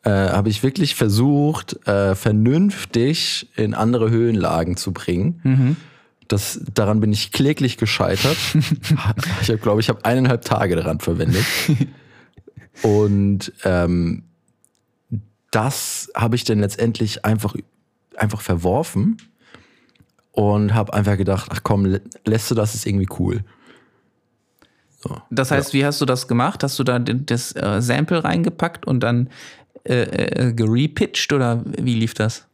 äh, 0.03 0.09
habe 0.09 0.47
ich 0.47 0.63
wirklich 0.63 0.95
versucht, 0.95 1.85
äh, 1.89 2.15
vernünftig 2.15 3.49
in 3.57 3.73
andere 3.73 4.11
Höhenlagen 4.11 4.77
zu 4.77 4.93
bringen. 4.93 5.41
Mhm 5.43 5.75
Das, 6.27 6.59
daran 6.73 6.99
bin 6.99 7.11
ich 7.11 7.31
kläglich 7.31 7.77
gescheitert. 7.77 8.37
ich 9.41 9.49
habe, 9.49 9.57
glaube 9.59 9.81
ich, 9.81 9.89
habe 9.89 10.03
eineinhalb 10.03 10.43
Tage 10.43 10.75
daran 10.75 10.99
verwendet. 10.99 11.45
Und 12.81 13.53
ähm, 13.63 14.23
das 15.51 16.09
habe 16.15 16.35
ich 16.35 16.43
dann 16.43 16.59
letztendlich 16.59 17.23
einfach, 17.23 17.55
einfach 18.17 18.41
verworfen 18.41 19.17
und 20.31 20.73
habe 20.73 20.93
einfach 20.93 21.17
gedacht, 21.17 21.49
ach 21.51 21.61
komm, 21.63 21.99
lässt 22.25 22.51
du 22.51 22.55
das, 22.55 22.75
ist 22.75 22.85
irgendwie 22.85 23.07
cool. 23.19 23.43
So, 24.99 25.21
das 25.29 25.51
heißt, 25.51 25.73
ja. 25.73 25.79
wie 25.79 25.85
hast 25.85 26.01
du 26.01 26.05
das 26.05 26.27
gemacht? 26.27 26.63
Hast 26.63 26.77
du 26.79 26.83
da 26.83 26.99
das 26.99 27.55
äh, 27.55 27.81
Sample 27.81 28.23
reingepackt 28.23 28.85
und 28.85 28.99
dann 29.01 29.29
äh, 29.85 30.01
äh, 30.01 30.53
gerepitcht 30.53 31.31
oder 31.31 31.63
wie 31.65 31.93
lief 31.93 32.13
das? 32.15 32.47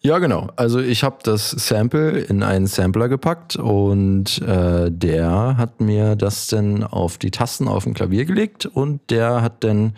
Ja, 0.00 0.18
genau. 0.18 0.48
Also 0.54 0.78
ich 0.78 1.02
habe 1.02 1.18
das 1.22 1.50
Sample 1.50 2.20
in 2.20 2.42
einen 2.42 2.66
Sampler 2.68 3.08
gepackt 3.08 3.56
und 3.56 4.40
äh, 4.42 4.90
der 4.90 5.56
hat 5.56 5.80
mir 5.80 6.14
das 6.14 6.46
dann 6.46 6.84
auf 6.84 7.18
die 7.18 7.32
Tasten 7.32 7.66
auf 7.66 7.84
dem 7.84 7.94
Klavier 7.94 8.24
gelegt 8.24 8.66
und 8.66 9.00
der 9.10 9.42
hat 9.42 9.64
dann 9.64 9.94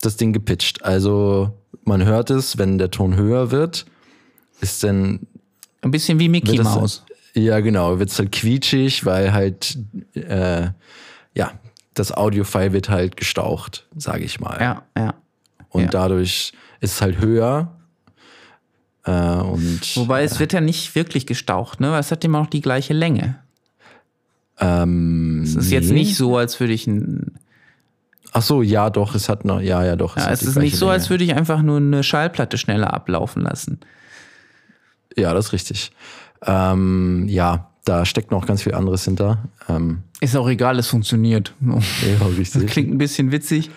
das 0.00 0.16
Ding 0.16 0.32
gepitcht. 0.32 0.84
Also 0.84 1.52
man 1.84 2.04
hört 2.04 2.30
es, 2.30 2.56
wenn 2.56 2.78
der 2.78 2.90
Ton 2.90 3.16
höher 3.16 3.50
wird, 3.50 3.84
ist 4.60 4.82
dann 4.82 5.26
ein 5.82 5.90
bisschen 5.90 6.18
wie 6.18 6.30
Mickey 6.30 6.58
Mouse. 6.62 7.04
Ja, 7.34 7.60
genau, 7.60 7.98
wird 7.98 8.10
es 8.10 8.18
halt 8.18 8.32
quietschig, 8.32 9.04
weil 9.04 9.32
halt 9.32 9.76
äh, 10.14 10.68
ja 11.34 11.52
das 11.94 12.12
Audiofile 12.12 12.72
wird 12.72 12.88
halt 12.88 13.16
gestaucht, 13.16 13.86
sage 13.96 14.24
ich 14.24 14.40
mal. 14.40 14.58
Ja, 14.60 14.82
ja. 14.96 15.14
Und 15.68 15.82
ja. 15.82 15.88
dadurch 15.88 16.52
ist 16.80 16.94
es 16.94 17.02
halt 17.02 17.20
höher. 17.20 17.72
Äh, 19.04 19.10
und, 19.10 19.96
Wobei 19.96 20.22
es 20.22 20.40
wird 20.40 20.52
ja 20.52 20.60
nicht 20.60 20.94
wirklich 20.94 21.26
gestaucht, 21.26 21.80
ne? 21.80 21.92
Weil 21.92 22.00
es 22.00 22.10
hat 22.10 22.24
immer 22.24 22.40
noch 22.40 22.48
die 22.48 22.60
gleiche 22.60 22.94
Länge. 22.94 23.36
Ähm, 24.60 25.42
es 25.44 25.56
ist 25.56 25.68
nee. 25.68 25.74
jetzt 25.74 25.90
nicht 25.90 26.16
so, 26.16 26.36
als 26.36 26.58
würde 26.60 26.72
ich 26.72 26.86
ein. 26.86 27.38
Ach 28.32 28.42
so, 28.42 28.62
ja, 28.62 28.90
doch, 28.90 29.14
es 29.14 29.28
hat 29.28 29.44
noch, 29.44 29.60
ja, 29.60 29.84
ja, 29.84 29.94
doch. 29.94 30.16
Es, 30.16 30.24
ja, 30.24 30.30
es 30.30 30.42
ist 30.42 30.56
nicht 30.56 30.76
so, 30.76 30.86
Länge. 30.86 30.94
als 30.94 31.10
würde 31.10 31.24
ich 31.24 31.34
einfach 31.34 31.62
nur 31.62 31.76
eine 31.76 32.02
Schallplatte 32.02 32.58
schneller 32.58 32.92
ablaufen 32.92 33.42
lassen. 33.42 33.80
Ja, 35.16 35.32
das 35.34 35.46
ist 35.46 35.52
richtig. 35.52 35.92
Ähm, 36.44 37.26
ja, 37.28 37.70
da 37.84 38.04
steckt 38.04 38.30
noch 38.30 38.46
ganz 38.46 38.62
viel 38.62 38.74
anderes 38.74 39.04
hinter. 39.04 39.44
Ähm, 39.68 40.02
ist 40.20 40.36
auch 40.36 40.48
egal, 40.48 40.78
es 40.78 40.88
funktioniert. 40.88 41.54
Ja, 41.60 42.26
richtig. 42.26 42.62
Das 42.62 42.70
klingt 42.70 42.90
ein 42.90 42.98
bisschen 42.98 43.30
witzig. 43.30 43.70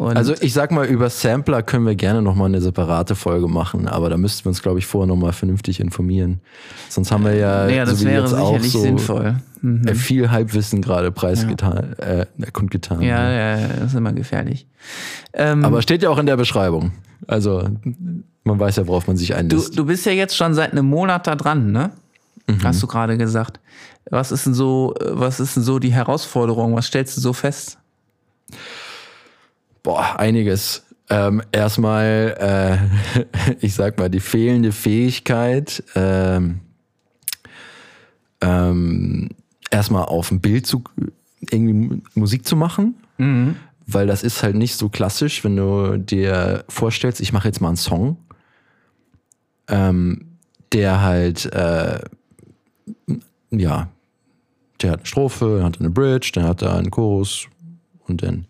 Und 0.00 0.16
also 0.16 0.32
ich 0.40 0.54
sag 0.54 0.70
mal, 0.70 0.86
über 0.86 1.10
Sampler 1.10 1.62
können 1.62 1.84
wir 1.84 1.94
gerne 1.94 2.22
nochmal 2.22 2.46
eine 2.46 2.62
separate 2.62 3.14
Folge 3.14 3.48
machen, 3.48 3.86
aber 3.86 4.08
da 4.08 4.16
müssten 4.16 4.46
wir 4.46 4.48
uns, 4.48 4.62
glaube 4.62 4.78
ich, 4.78 4.86
vorher 4.86 5.06
nochmal 5.06 5.34
vernünftig 5.34 5.78
informieren. 5.78 6.40
Sonst 6.88 7.12
haben 7.12 7.22
wir 7.22 7.34
ja, 7.34 7.68
ja 7.68 7.84
das 7.84 7.98
so 7.98 8.06
wäre 8.06 8.22
jetzt 8.22 8.32
auch 8.32 8.58
so 8.60 8.80
sinnvoll. 8.80 9.36
Mhm. 9.60 9.86
Äh, 9.86 9.94
viel 9.94 10.30
Halbwissen 10.30 10.80
gerade 10.80 11.12
preisgetan, 11.12 11.96
ja. 11.98 12.20
äh, 12.20 12.26
kundgetan. 12.50 13.02
Ja, 13.02 13.30
ja, 13.30 13.68
das 13.68 13.88
ist 13.88 13.94
immer 13.94 14.14
gefährlich. 14.14 14.66
Ähm, 15.34 15.66
aber 15.66 15.82
steht 15.82 16.02
ja 16.02 16.08
auch 16.08 16.16
in 16.16 16.24
der 16.24 16.38
Beschreibung. 16.38 16.92
Also 17.26 17.68
man 18.44 18.58
weiß 18.58 18.76
ja, 18.76 18.86
worauf 18.86 19.06
man 19.06 19.18
sich 19.18 19.34
einlässt. 19.34 19.72
Du, 19.72 19.82
du 19.82 19.84
bist 19.84 20.06
ja 20.06 20.12
jetzt 20.12 20.34
schon 20.34 20.54
seit 20.54 20.72
einem 20.72 20.86
Monat 20.86 21.26
da 21.26 21.36
dran, 21.36 21.72
ne? 21.72 21.90
Mhm. 22.46 22.64
Hast 22.64 22.82
du 22.82 22.86
gerade 22.86 23.18
gesagt. 23.18 23.60
Was 24.08 24.32
ist 24.32 24.46
denn 24.46 24.54
so, 24.54 24.94
was 24.98 25.40
ist 25.40 25.56
denn 25.56 25.62
so 25.62 25.78
die 25.78 25.92
Herausforderung? 25.92 26.74
Was 26.74 26.86
stellst 26.86 27.18
du 27.18 27.20
so 27.20 27.34
fest? 27.34 27.76
Boah, 29.82 30.18
einiges. 30.18 30.84
Ähm, 31.08 31.42
erstmal, 31.52 32.36
äh, 33.18 33.54
ich 33.60 33.74
sag 33.74 33.98
mal, 33.98 34.08
die 34.08 34.20
fehlende 34.20 34.72
Fähigkeit, 34.72 35.82
ähm, 35.94 36.60
ähm, 38.40 39.28
erstmal 39.70 40.04
auf 40.04 40.28
dem 40.28 40.40
Bild 40.40 40.66
zu 40.66 40.82
irgendwie 41.50 42.02
Musik 42.14 42.46
zu 42.46 42.56
machen. 42.56 42.94
Mhm. 43.18 43.56
Weil 43.86 44.06
das 44.06 44.22
ist 44.22 44.42
halt 44.42 44.54
nicht 44.54 44.76
so 44.76 44.88
klassisch, 44.88 45.42
wenn 45.42 45.56
du 45.56 45.98
dir 45.98 46.64
vorstellst, 46.68 47.20
ich 47.20 47.32
mache 47.32 47.48
jetzt 47.48 47.60
mal 47.60 47.68
einen 47.68 47.76
Song, 47.76 48.18
ähm, 49.68 50.36
der 50.72 51.02
halt, 51.02 51.46
äh, 51.46 52.00
ja, 53.50 53.88
der 54.80 54.92
hat 54.92 55.00
eine 55.00 55.06
Strophe, 55.06 55.56
der 55.56 55.64
hat 55.64 55.80
eine 55.80 55.90
Bridge, 55.90 56.30
der 56.34 56.44
hat 56.44 56.62
da 56.62 56.76
einen 56.76 56.90
Chorus 56.90 57.48
und 58.06 58.22
dann 58.22 58.46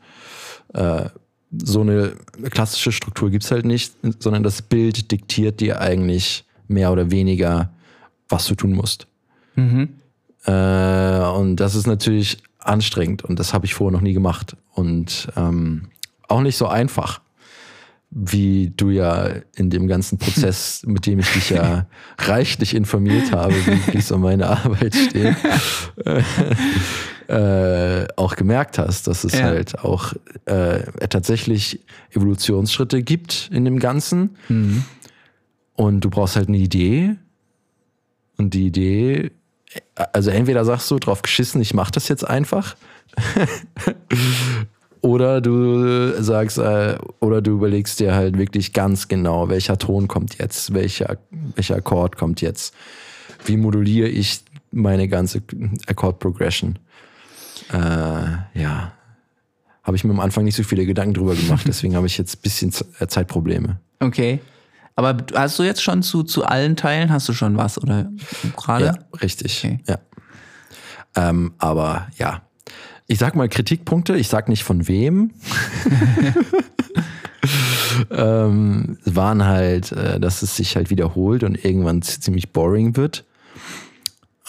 äh, 0.74 1.08
so 1.50 1.80
eine 1.80 2.14
klassische 2.50 2.92
Struktur 2.92 3.30
gibt 3.30 3.44
es 3.44 3.50
halt 3.50 3.64
nicht, 3.64 3.94
sondern 4.18 4.42
das 4.42 4.62
Bild 4.62 5.10
diktiert 5.10 5.60
dir 5.60 5.80
eigentlich 5.80 6.44
mehr 6.68 6.92
oder 6.92 7.10
weniger, 7.10 7.70
was 8.28 8.46
du 8.46 8.54
tun 8.54 8.72
musst. 8.72 9.06
Mhm. 9.56 9.88
Äh, 10.44 11.18
und 11.34 11.56
das 11.56 11.74
ist 11.74 11.86
natürlich 11.86 12.38
anstrengend 12.58 13.24
und 13.24 13.38
das 13.38 13.52
habe 13.52 13.66
ich 13.66 13.74
vorher 13.74 13.92
noch 13.92 14.02
nie 14.02 14.12
gemacht 14.12 14.56
und 14.74 15.28
ähm, 15.36 15.88
auch 16.28 16.40
nicht 16.40 16.56
so 16.56 16.66
einfach, 16.66 17.20
wie 18.10 18.72
du 18.76 18.90
ja 18.90 19.28
in 19.54 19.70
dem 19.70 19.86
ganzen 19.86 20.18
Prozess, 20.18 20.82
mit 20.86 21.06
dem 21.06 21.18
ich 21.20 21.32
dich 21.32 21.50
ja 21.50 21.86
reichlich 22.18 22.74
informiert 22.74 23.32
habe, 23.32 23.54
wie 23.92 23.98
es 23.98 24.10
um 24.10 24.22
meine 24.22 24.48
Arbeit 24.48 24.94
steht, 24.94 25.36
äh, 27.30 28.08
auch 28.16 28.34
gemerkt 28.34 28.78
hast, 28.78 29.06
dass 29.06 29.22
es 29.22 29.34
ja. 29.34 29.44
halt 29.44 29.78
auch 29.78 30.14
äh, 30.46 30.80
tatsächlich 31.08 31.80
Evolutionsschritte 32.12 33.02
gibt 33.02 33.50
in 33.52 33.64
dem 33.64 33.78
Ganzen. 33.78 34.36
Mhm. 34.48 34.84
Und 35.74 36.00
du 36.00 36.10
brauchst 36.10 36.34
halt 36.34 36.48
eine 36.48 36.58
Idee. 36.58 37.16
Und 38.36 38.54
die 38.54 38.66
Idee, 38.66 39.30
also 40.12 40.30
entweder 40.30 40.64
sagst 40.64 40.90
du 40.90 40.98
drauf 40.98 41.22
geschissen, 41.22 41.60
ich 41.60 41.72
mach 41.72 41.92
das 41.92 42.08
jetzt 42.08 42.28
einfach. 42.28 42.74
oder 45.00 45.40
du 45.40 46.20
sagst, 46.20 46.58
äh, 46.58 46.98
oder 47.20 47.42
du 47.42 47.52
überlegst 47.52 48.00
dir 48.00 48.14
halt 48.14 48.38
wirklich 48.38 48.72
ganz 48.72 49.06
genau, 49.06 49.48
welcher 49.48 49.78
Ton 49.78 50.08
kommt 50.08 50.38
jetzt, 50.38 50.74
welcher, 50.74 51.18
welcher 51.54 51.76
Akkord 51.76 52.16
kommt 52.16 52.40
jetzt. 52.40 52.74
Wie 53.44 53.56
moduliere 53.56 54.08
ich 54.08 54.40
meine 54.72 55.06
ganze 55.06 55.42
Akkord-Progression? 55.86 56.78
Äh, 57.72 58.60
ja, 58.60 58.92
habe 59.82 59.96
ich 59.96 60.04
mir 60.04 60.12
am 60.12 60.20
Anfang 60.20 60.44
nicht 60.44 60.56
so 60.56 60.62
viele 60.62 60.86
Gedanken 60.86 61.14
drüber 61.14 61.34
gemacht, 61.34 61.64
deswegen 61.66 61.96
habe 61.96 62.06
ich 62.06 62.18
jetzt 62.18 62.36
ein 62.38 62.42
bisschen 62.42 62.72
äh, 62.98 63.06
Zeitprobleme. 63.06 63.80
Okay. 64.00 64.40
Aber 64.96 65.16
hast 65.34 65.58
du 65.58 65.62
jetzt 65.62 65.82
schon 65.82 66.02
zu, 66.02 66.22
zu 66.24 66.44
allen 66.44 66.76
Teilen, 66.76 67.10
hast 67.10 67.28
du 67.28 67.32
schon 67.32 67.56
was 67.56 67.78
oder 67.78 68.10
gerade? 68.56 68.84
Ja, 68.84 68.94
richtig. 69.22 69.64
Okay. 69.64 69.78
Ja. 69.88 69.98
Ähm, 71.16 71.54
aber 71.58 72.08
ja, 72.18 72.42
ich 73.06 73.18
sag 73.18 73.34
mal 73.34 73.48
Kritikpunkte, 73.48 74.16
ich 74.16 74.28
sag 74.28 74.48
nicht 74.48 74.62
von 74.62 74.86
wem. 74.88 75.32
ähm, 78.10 78.98
waren 79.04 79.44
halt, 79.44 79.92
äh, 79.92 80.20
dass 80.20 80.42
es 80.42 80.56
sich 80.56 80.76
halt 80.76 80.90
wiederholt 80.90 81.42
und 81.42 81.64
irgendwann 81.64 82.02
ziemlich 82.02 82.52
boring 82.52 82.96
wird. 82.96 83.24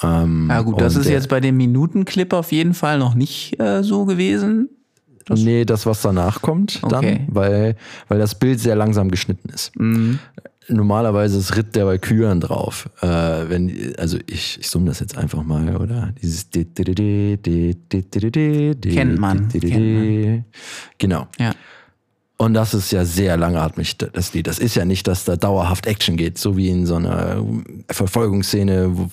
Ähm, 0.03 0.47
ja 0.49 0.61
gut, 0.61 0.81
das 0.81 0.95
ist 0.95 1.09
jetzt 1.09 1.29
bei 1.29 1.39
dem 1.39 1.57
Minutenclip 1.57 2.33
auf 2.33 2.51
jeden 2.51 2.73
Fall 2.73 2.97
noch 2.97 3.13
nicht 3.13 3.59
äh, 3.59 3.83
so 3.83 4.05
gewesen. 4.05 4.69
Das 5.25 5.39
nee, 5.39 5.65
das, 5.65 5.85
was 5.85 6.01
danach 6.01 6.41
kommt, 6.41 6.79
okay. 6.81 7.25
dann, 7.25 7.35
weil, 7.35 7.75
weil 8.07 8.19
das 8.19 8.35
Bild 8.35 8.59
sehr 8.59 8.75
langsam 8.75 9.11
geschnitten 9.11 9.49
ist. 9.49 9.77
Mhm. 9.79 10.19
Normalerweise 10.67 11.37
ist 11.37 11.55
Ritt 11.55 11.75
der 11.75 11.85
Valkyren 11.85 12.39
drauf. 12.39 12.89
Äh, 13.01 13.07
wenn, 13.07 13.93
also 13.97 14.17
ich, 14.27 14.59
ich 14.59 14.69
summe 14.69 14.87
das 14.87 14.99
jetzt 14.99 15.17
einfach 15.17 15.43
mal, 15.43 15.77
oder? 15.77 16.13
Dieses 16.21 16.49
Kennt 16.51 16.77
man. 19.19 19.49
Kennt 19.49 19.63
man. 19.63 20.45
Genau. 20.97 21.27
Ja. 21.39 21.53
Und 22.37 22.53
das 22.55 22.73
ist 22.73 22.91
ja 22.91 23.05
sehr 23.05 23.37
langatmig, 23.37 23.97
das 23.97 24.33
Lied. 24.33 24.47
Das 24.47 24.57
ist 24.57 24.75
ja 24.75 24.83
nicht, 24.83 25.07
dass 25.07 25.25
da 25.25 25.35
dauerhaft 25.35 25.85
Action 25.85 26.17
geht, 26.17 26.39
so 26.39 26.57
wie 26.57 26.69
in 26.69 26.87
so 26.87 26.95
einer 26.95 27.45
Verfolgungsszene, 27.89 28.97
wo, 28.97 29.11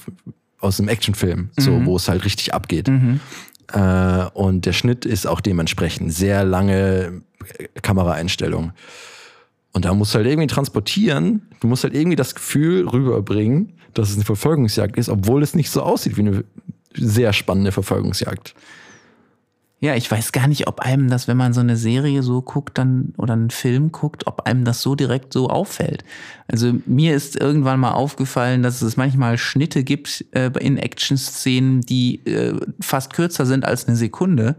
aus 0.60 0.78
einem 0.78 0.88
Actionfilm, 0.88 1.50
so, 1.56 1.72
mhm. 1.72 1.86
wo 1.86 1.96
es 1.96 2.08
halt 2.08 2.24
richtig 2.24 2.54
abgeht. 2.54 2.88
Mhm. 2.88 3.20
Äh, 3.72 4.26
und 4.34 4.66
der 4.66 4.72
Schnitt 4.72 5.04
ist 5.04 5.26
auch 5.26 5.40
dementsprechend 5.40 6.12
sehr 6.12 6.44
lange 6.44 7.22
Kameraeinstellung. 7.82 8.72
Und 9.72 9.84
da 9.84 9.94
musst 9.94 10.14
du 10.14 10.18
halt 10.18 10.26
irgendwie 10.26 10.48
transportieren, 10.48 11.42
du 11.60 11.68
musst 11.68 11.84
halt 11.84 11.94
irgendwie 11.94 12.16
das 12.16 12.34
Gefühl 12.34 12.88
rüberbringen, 12.88 13.74
dass 13.94 14.10
es 14.10 14.16
eine 14.16 14.24
Verfolgungsjagd 14.24 14.96
ist, 14.96 15.08
obwohl 15.08 15.42
es 15.42 15.54
nicht 15.54 15.70
so 15.70 15.82
aussieht 15.82 16.16
wie 16.16 16.22
eine 16.22 16.44
sehr 16.94 17.32
spannende 17.32 17.72
Verfolgungsjagd. 17.72 18.54
Ja, 19.80 19.94
ich 19.94 20.10
weiß 20.10 20.32
gar 20.32 20.48
nicht, 20.48 20.66
ob 20.66 20.80
einem 20.80 21.08
das, 21.08 21.28
wenn 21.28 21.36
man 21.36 21.52
so 21.52 21.60
eine 21.60 21.76
Serie 21.76 22.24
so 22.24 22.42
guckt 22.42 22.78
dann 22.78 23.14
oder 23.16 23.34
einen 23.34 23.50
Film 23.50 23.92
guckt, 23.92 24.26
ob 24.26 24.42
einem 24.42 24.64
das 24.64 24.82
so 24.82 24.96
direkt 24.96 25.32
so 25.32 25.48
auffällt. 25.48 26.02
Also 26.48 26.74
mir 26.84 27.14
ist 27.14 27.36
irgendwann 27.36 27.78
mal 27.78 27.92
aufgefallen, 27.92 28.64
dass 28.64 28.82
es 28.82 28.96
manchmal 28.96 29.38
Schnitte 29.38 29.84
gibt 29.84 30.24
äh, 30.32 30.50
in 30.58 30.78
Action-Szenen, 30.78 31.82
die 31.82 32.26
äh, 32.26 32.58
fast 32.80 33.12
kürzer 33.12 33.46
sind 33.46 33.64
als 33.64 33.86
eine 33.86 33.96
Sekunde. 33.96 34.56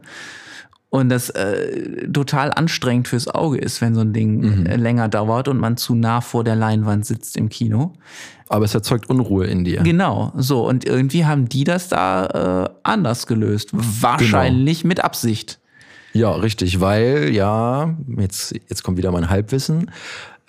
Und 0.91 1.09
das 1.09 1.29
äh, 1.29 2.07
total 2.11 2.51
anstrengend 2.51 3.07
fürs 3.07 3.27
Auge 3.27 3.59
ist, 3.59 3.79
wenn 3.79 3.93
so 3.93 4.01
ein 4.01 4.11
Ding 4.11 4.41
mhm. 4.41 4.65
äh, 4.65 4.75
länger 4.75 5.07
dauert 5.07 5.47
und 5.47 5.59
man 5.59 5.77
zu 5.77 5.93
nah 5.93 6.21
vor 6.21 6.43
der 6.43 6.55
Leinwand 6.55 7.05
sitzt 7.05 7.37
im 7.37 7.49
Kino. 7.49 7.93
Aber 8.47 8.65
es 8.65 8.73
erzeugt 8.73 9.07
Unruhe 9.07 9.45
in 9.45 9.63
dir. 9.63 9.83
Genau, 9.83 10.33
so. 10.35 10.67
Und 10.67 10.85
irgendwie 10.85 11.25
haben 11.25 11.47
die 11.47 11.63
das 11.63 11.89
da 11.89 12.65
äh, 12.65 12.69
anders 12.81 13.27
gelöst. 13.27 13.69
Wahrscheinlich 13.71 14.81
genau. 14.81 14.87
mit 14.87 15.03
Absicht. 15.03 15.59
Ja, 16.13 16.31
richtig, 16.31 16.81
weil 16.81 17.29
ja, 17.31 17.95
jetzt, 18.17 18.55
jetzt 18.67 18.83
kommt 18.83 18.97
wieder 18.97 19.11
mein 19.11 19.29
Halbwissen, 19.29 19.91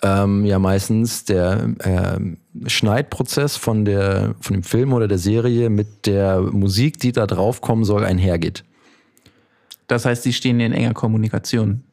ähm, 0.01 0.43
ja 0.45 0.57
meistens 0.57 1.25
der 1.25 1.69
äh, 1.77 2.19
Schneidprozess 2.67 3.57
von, 3.57 3.85
der, 3.85 4.33
von 4.41 4.55
dem 4.55 4.63
Film 4.63 4.93
oder 4.93 5.07
der 5.07 5.19
Serie 5.19 5.69
mit 5.69 6.07
der 6.07 6.41
Musik, 6.41 6.99
die 6.99 7.11
da 7.11 7.27
draufkommen 7.27 7.83
soll, 7.83 8.03
einhergeht. 8.03 8.63
Das 9.91 10.05
heißt, 10.05 10.23
sie 10.23 10.31
stehen 10.31 10.61
in 10.61 10.71
enger 10.71 10.93
Kommunikation. 10.93 11.83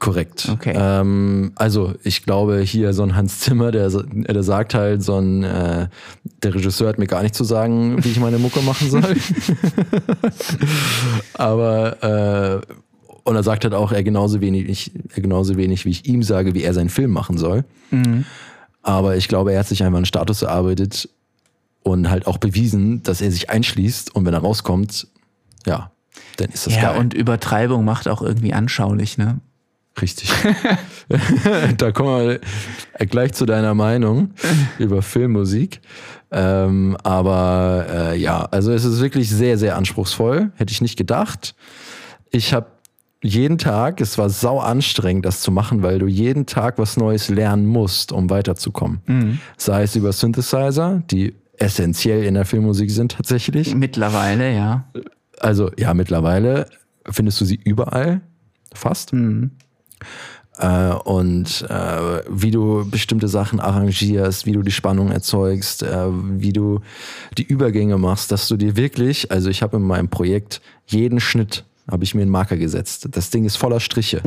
Korrekt. 0.00 0.48
Okay. 0.50 0.74
Ähm, 0.76 1.52
also 1.54 1.94
ich 2.02 2.24
glaube 2.24 2.58
hier 2.62 2.92
so 2.92 3.04
ein 3.04 3.14
Hans 3.14 3.38
Zimmer, 3.38 3.70
der, 3.70 3.88
der 3.90 4.42
sagt 4.42 4.74
halt 4.74 5.04
so 5.04 5.20
ein, 5.20 5.44
äh, 5.44 5.86
der 6.42 6.54
Regisseur 6.54 6.88
hat 6.88 6.98
mir 6.98 7.06
gar 7.06 7.22
nicht 7.22 7.36
zu 7.36 7.44
sagen, 7.44 8.02
wie 8.02 8.08
ich 8.08 8.18
meine 8.18 8.38
Mucke 8.38 8.60
machen 8.62 8.90
soll. 8.90 9.04
Aber 11.34 12.64
äh, 12.66 12.74
und 13.22 13.36
er 13.36 13.44
sagt 13.44 13.62
halt 13.62 13.74
auch, 13.74 13.92
er 13.92 14.02
genauso 14.02 14.40
wenig, 14.40 14.90
er 15.14 15.22
genauso 15.22 15.56
wenig, 15.56 15.84
wie 15.84 15.90
ich 15.90 16.06
ihm 16.06 16.24
sage, 16.24 16.54
wie 16.54 16.64
er 16.64 16.74
seinen 16.74 16.90
Film 16.90 17.12
machen 17.12 17.38
soll. 17.38 17.64
Mhm. 17.92 18.24
Aber 18.82 19.16
ich 19.16 19.28
glaube, 19.28 19.52
er 19.52 19.60
hat 19.60 19.68
sich 19.68 19.84
einfach 19.84 19.98
einen 19.98 20.06
Status 20.06 20.42
erarbeitet 20.42 21.08
und 21.84 22.10
halt 22.10 22.26
auch 22.26 22.38
bewiesen, 22.38 23.04
dass 23.04 23.20
er 23.20 23.30
sich 23.30 23.48
einschließt 23.48 24.12
und 24.12 24.26
wenn 24.26 24.34
er 24.34 24.40
rauskommt, 24.40 25.06
ja, 25.66 25.92
dann 26.36 26.50
ist 26.50 26.66
das 26.66 26.76
ja, 26.76 26.92
geil. 26.92 27.00
und 27.00 27.14
Übertreibung 27.14 27.84
macht 27.84 28.08
auch 28.08 28.22
irgendwie 28.22 28.52
anschaulich, 28.52 29.18
ne? 29.18 29.40
Richtig. 30.00 30.32
da 31.78 31.92
kommen 31.92 32.40
wir 32.98 33.06
gleich 33.06 33.32
zu 33.32 33.46
deiner 33.46 33.74
Meinung 33.74 34.30
über 34.78 35.02
Filmmusik. 35.02 35.80
Ähm, 36.32 36.96
aber 37.04 37.86
äh, 37.88 38.18
ja, 38.18 38.44
also 38.50 38.72
es 38.72 38.84
ist 38.84 39.00
wirklich 39.00 39.30
sehr, 39.30 39.56
sehr 39.56 39.76
anspruchsvoll. 39.76 40.50
Hätte 40.56 40.72
ich 40.72 40.80
nicht 40.80 40.96
gedacht. 40.96 41.54
Ich 42.30 42.52
habe 42.52 42.66
jeden 43.22 43.56
Tag, 43.56 44.00
es 44.00 44.18
war 44.18 44.28
sau 44.28 44.58
anstrengend, 44.58 45.24
das 45.24 45.40
zu 45.40 45.52
machen, 45.52 45.82
weil 45.82 45.98
du 45.98 46.06
jeden 46.06 46.44
Tag 46.44 46.76
was 46.76 46.96
Neues 46.96 47.28
lernen 47.28 47.64
musst, 47.64 48.12
um 48.12 48.28
weiterzukommen. 48.28 49.00
Mhm. 49.06 49.38
Sei 49.56 49.84
es 49.84 49.94
über 49.96 50.12
Synthesizer, 50.12 51.02
die 51.10 51.34
essentiell 51.56 52.24
in 52.24 52.34
der 52.34 52.44
Filmmusik 52.44 52.90
sind 52.90 53.12
tatsächlich. 53.12 53.74
Mittlerweile, 53.74 54.54
ja. 54.54 54.84
Also 55.40 55.70
ja, 55.78 55.94
mittlerweile 55.94 56.66
findest 57.10 57.40
du 57.40 57.44
sie 57.44 57.60
überall, 57.62 58.20
fast. 58.72 59.12
Mhm. 59.12 59.52
Äh, 60.58 60.92
und 60.92 61.66
äh, 61.68 62.22
wie 62.28 62.50
du 62.50 62.88
bestimmte 62.88 63.28
Sachen 63.28 63.58
arrangierst, 63.58 64.46
wie 64.46 64.52
du 64.52 64.62
die 64.62 64.70
Spannung 64.70 65.10
erzeugst, 65.10 65.82
äh, 65.82 66.06
wie 66.10 66.52
du 66.52 66.80
die 67.36 67.42
Übergänge 67.42 67.98
machst, 67.98 68.30
dass 68.30 68.46
du 68.46 68.56
dir 68.56 68.76
wirklich, 68.76 69.32
also 69.32 69.50
ich 69.50 69.62
habe 69.62 69.78
in 69.78 69.82
meinem 69.82 70.08
Projekt 70.08 70.60
jeden 70.86 71.20
Schnitt 71.20 71.64
habe 71.90 72.04
ich 72.04 72.14
mir 72.14 72.22
einen 72.22 72.30
Marker 72.30 72.56
gesetzt. 72.56 73.08
Das 73.10 73.30
Ding 73.30 73.44
ist 73.44 73.56
voller 73.56 73.80
Striche. 73.80 74.22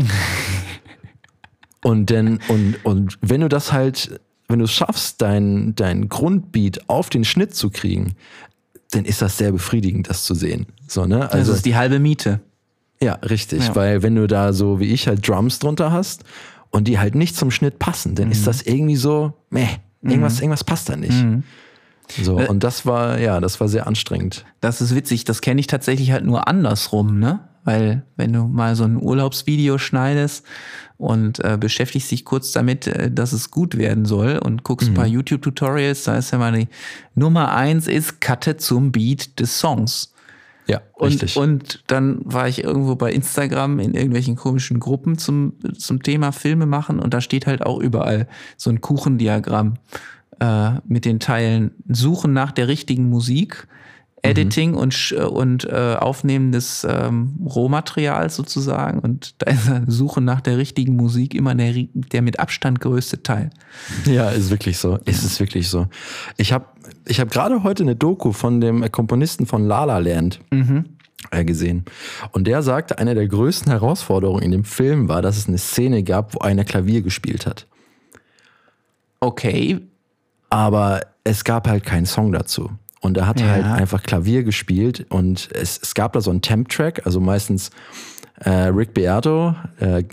und 1.84 2.10
denn, 2.10 2.40
und, 2.48 2.86
und 2.86 3.18
wenn 3.22 3.42
du 3.42 3.50
das 3.50 3.72
halt, 3.72 4.20
wenn 4.48 4.60
du 4.60 4.66
es 4.66 4.72
schaffst, 4.72 5.22
dein, 5.22 5.74
dein 5.76 6.08
Grundbeat 6.10 6.88
auf 6.88 7.10
den 7.10 7.24
Schnitt 7.24 7.56
zu 7.56 7.70
kriegen, 7.70 8.14
dann 8.92 9.06
ist 9.06 9.22
das 9.22 9.38
sehr 9.38 9.52
befriedigend, 9.52 10.10
das 10.10 10.24
zu 10.24 10.34
sehen. 10.34 10.68
So, 10.88 11.06
ne? 11.06 11.32
Also, 11.32 11.52
das 11.52 11.58
ist 11.58 11.66
die 11.66 11.76
halbe 11.76 12.00
Miete. 12.00 12.40
Ja, 13.02 13.14
richtig. 13.14 13.68
Ja. 13.68 13.76
Weil 13.76 14.04
wenn 14.04 14.16
du 14.16 14.28
da 14.28 14.54
so 14.54 14.80
wie 14.80 14.92
ich 14.92 15.08
halt 15.08 15.28
Drums 15.28 15.60
drunter 15.60 15.92
hast 15.92 16.24
und 16.72 16.88
die 16.88 17.00
halt 17.00 17.16
nicht 17.16 17.36
zum 17.36 17.52
Schnitt 17.52 17.80
passen, 17.80 18.16
dann 18.16 18.28
mhm. 18.28 18.32
ist 18.32 18.48
das 18.48 18.62
irgendwie 18.62 18.96
so, 18.96 19.34
meh, 19.50 19.68
irgendwas, 20.02 20.36
mhm. 20.38 20.44
irgendwas 20.44 20.64
passt 20.64 20.90
da 20.90 20.96
nicht. 20.96 21.12
Mhm. 21.12 21.44
So, 22.22 22.40
äh, 22.40 22.48
und 22.48 22.64
das 22.64 22.86
war, 22.86 23.20
ja, 23.20 23.40
das 23.40 23.60
war 23.60 23.68
sehr 23.68 23.86
anstrengend. 23.86 24.46
Das 24.62 24.82
ist 24.82 24.96
witzig, 24.96 25.26
das 25.26 25.42
kenne 25.42 25.60
ich 25.60 25.68
tatsächlich 25.68 26.12
halt 26.12 26.26
nur 26.26 26.48
andersrum, 26.48 27.20
ne? 27.20 27.47
Weil 27.68 28.04
wenn 28.16 28.32
du 28.32 28.46
mal 28.46 28.78
so 28.78 28.86
ein 28.86 28.96
Urlaubsvideo 28.96 29.78
schneidest 29.78 30.46
und 30.96 31.44
äh, 31.44 31.58
beschäftigst 31.60 32.10
dich 32.10 32.24
kurz 32.24 32.54
damit, 32.54 32.88
äh, 32.88 33.12
dass 33.12 33.34
es 33.34 33.52
gut 33.52 33.78
werden 33.78 34.06
soll 34.06 34.40
und 34.42 34.64
guckst 34.64 34.88
mhm. 34.88 34.94
ein 34.94 34.96
paar 34.96 35.08
YouTube-Tutorials, 35.08 36.06
da 36.06 36.16
ist 36.16 36.32
ja 36.32 36.38
mal 36.38 36.54
die 36.54 36.70
Nummer 37.14 37.54
eins 37.54 37.88
ist 37.88 38.22
Cutte 38.22 38.56
zum 38.56 38.94
Beat 38.94 39.38
des 39.38 39.60
Songs. 39.60 40.14
Ja, 40.68 40.80
und, 40.94 41.08
richtig. 41.10 41.36
Und 41.36 41.84
dann 41.88 42.22
war 42.24 42.48
ich 42.48 42.64
irgendwo 42.64 42.96
bei 42.96 43.12
Instagram 43.12 43.80
in 43.80 43.96
irgendwelchen 43.96 44.38
komischen 44.38 44.80
Gruppen 44.80 45.18
zum, 45.18 45.52
zum 45.78 46.02
Thema 46.02 46.32
Filme 46.32 46.68
machen 46.68 47.00
und 47.00 47.14
da 47.14 47.20
steht 47.20 47.48
halt 47.48 47.66
auch 47.66 47.80
überall 47.80 48.30
so 48.56 48.70
ein 48.70 48.80
Kuchendiagramm 48.80 49.74
äh, 50.40 50.76
mit 50.88 51.04
den 51.04 51.20
Teilen 51.20 51.72
Suchen 51.90 52.32
nach 52.32 52.54
der 52.54 52.70
richtigen 52.70 53.10
Musik, 53.10 53.68
Editing 54.28 54.72
mhm. 54.72 54.78
und, 54.78 55.12
und 55.12 55.66
äh, 55.66 55.96
Aufnehmen 56.00 56.52
des 56.52 56.86
ähm, 56.90 57.36
Rohmaterials 57.44 58.36
sozusagen. 58.36 59.00
Und 59.00 59.36
da 59.40 59.52
ist 59.52 59.70
eine 59.70 59.90
Suche 59.90 60.22
nach 60.22 60.42
der 60.42 60.58
richtigen 60.58 60.96
Musik 60.96 61.34
immer 61.34 61.56
der, 61.56 61.74
der 61.94 62.22
mit 62.22 62.40
Abstand 62.40 62.80
größte 62.82 63.24
Teil. 63.24 63.50
Ja, 64.06 64.30
ist 64.30 64.50
wirklich 64.50 64.78
so. 64.78 64.98
Ist 65.06 65.24
es 65.24 65.40
wirklich 65.40 65.70
so. 65.70 65.88
Ich 66.38 66.54
habe 66.54 66.66
ich 67.06 67.20
hab 67.20 67.32
gerade 67.32 67.64
heute 67.64 67.84
eine 67.84 67.96
Doku 67.96 68.32
von 68.32 68.62
dem 68.62 68.90
Komponisten 68.92 69.46
von 69.46 69.66
La 69.68 69.84
La 69.84 70.00
Land 70.00 70.40
mhm. 70.52 70.86
Äh, 71.32 71.46
gesehen. 71.46 71.84
Und 72.32 72.46
der 72.46 72.62
sagte, 72.62 73.00
eine 73.00 73.16
der 73.16 73.28
größten 73.28 73.72
Herausforderungen 73.72 74.44
in 74.44 74.52
dem 74.52 74.64
Film 74.64 75.10
war, 75.10 75.24
dass 75.24 75.36
es 75.38 75.48
eine 75.48 75.58
Szene 75.58 76.04
gab, 76.04 76.36
wo 76.36 76.40
einer 76.40 76.64
Klavier 76.64 77.02
gespielt 77.02 77.48
hat. 77.48 77.66
Okay, 79.20 79.80
aber 80.50 81.02
es 81.24 81.44
gab 81.44 81.68
halt 81.68 81.84
keinen 81.84 82.06
Song 82.06 82.32
dazu. 82.32 82.70
Und 83.02 83.18
er 83.18 83.28
hat 83.28 83.40
ja. 83.40 83.48
halt 83.48 83.66
einfach 83.66 84.04
Klavier 84.04 84.44
gespielt 84.44 85.06
und 85.10 85.50
es, 85.54 85.80
es 85.82 85.94
gab 85.94 86.14
da 86.14 86.22
so 86.22 86.32
einen 86.32 86.42
Temp-Track, 86.42 87.06
also 87.06 87.20
meistens 87.20 87.70
äh, 88.40 88.50
Rick 88.50 88.94
Beato, 88.94 89.56
äh, 89.80 90.04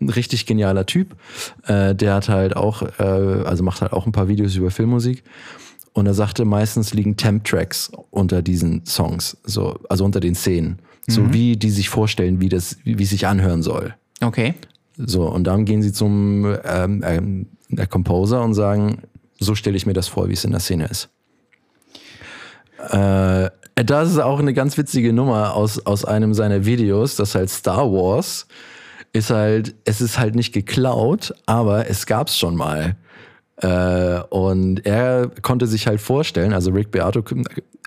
ein 0.00 0.10
richtig 0.10 0.46
genialer 0.46 0.86
Typ, 0.86 1.16
äh, 1.66 1.94
der 1.94 2.14
hat 2.14 2.28
halt 2.28 2.56
auch, 2.56 2.82
äh, 2.82 3.02
also 3.02 3.62
macht 3.64 3.80
halt 3.80 3.92
auch 3.92 4.06
ein 4.06 4.12
paar 4.12 4.28
Videos 4.28 4.54
über 4.56 4.70
Filmmusik. 4.70 5.24
Und 5.92 6.06
er 6.06 6.14
sagte, 6.14 6.44
meistens 6.44 6.94
liegen 6.94 7.16
Temp-Tracks 7.16 7.90
unter 8.10 8.40
diesen 8.40 8.86
Songs, 8.86 9.36
so, 9.42 9.80
also 9.88 10.04
unter 10.04 10.20
den 10.20 10.36
Szenen. 10.36 10.78
Mhm. 11.08 11.12
So 11.12 11.32
wie 11.32 11.56
die 11.56 11.70
sich 11.70 11.88
vorstellen, 11.88 12.40
wie 12.40 12.48
das, 12.48 12.76
wie, 12.84 12.98
wie 12.98 13.02
es 13.02 13.10
sich 13.10 13.26
anhören 13.26 13.62
soll. 13.62 13.94
Okay. 14.20 14.54
So, 14.96 15.28
und 15.28 15.44
dann 15.44 15.64
gehen 15.64 15.82
sie 15.82 15.92
zum 15.92 16.56
ähm, 16.64 17.48
der 17.68 17.86
Composer 17.86 18.42
und 18.42 18.54
sagen, 18.54 18.98
so 19.38 19.54
stelle 19.54 19.76
ich 19.76 19.86
mir 19.86 19.92
das 19.92 20.08
vor, 20.08 20.28
wie 20.28 20.32
es 20.32 20.44
in 20.44 20.50
der 20.50 20.60
Szene 20.60 20.86
ist. 20.86 21.08
Äh, 22.78 23.50
das 23.74 24.10
ist 24.10 24.18
auch 24.18 24.40
eine 24.40 24.54
ganz 24.54 24.76
witzige 24.76 25.12
Nummer 25.12 25.54
aus, 25.54 25.84
aus 25.86 26.04
einem 26.04 26.34
seiner 26.34 26.64
Videos, 26.64 27.16
das 27.16 27.34
halt 27.34 27.50
Star 27.50 27.90
Wars 27.92 28.46
ist 29.12 29.30
halt, 29.30 29.74
es 29.84 30.00
ist 30.00 30.18
halt 30.18 30.34
nicht 30.34 30.52
geklaut, 30.52 31.34
aber 31.46 31.88
es 31.88 32.06
gab 32.06 32.28
es 32.28 32.38
schon 32.38 32.56
mal. 32.56 32.96
Äh, 33.56 34.20
und 34.30 34.86
er 34.86 35.30
konnte 35.42 35.66
sich 35.66 35.86
halt 35.86 36.00
vorstellen, 36.00 36.52
also 36.52 36.70
Rick 36.70 36.90
Beato 36.90 37.22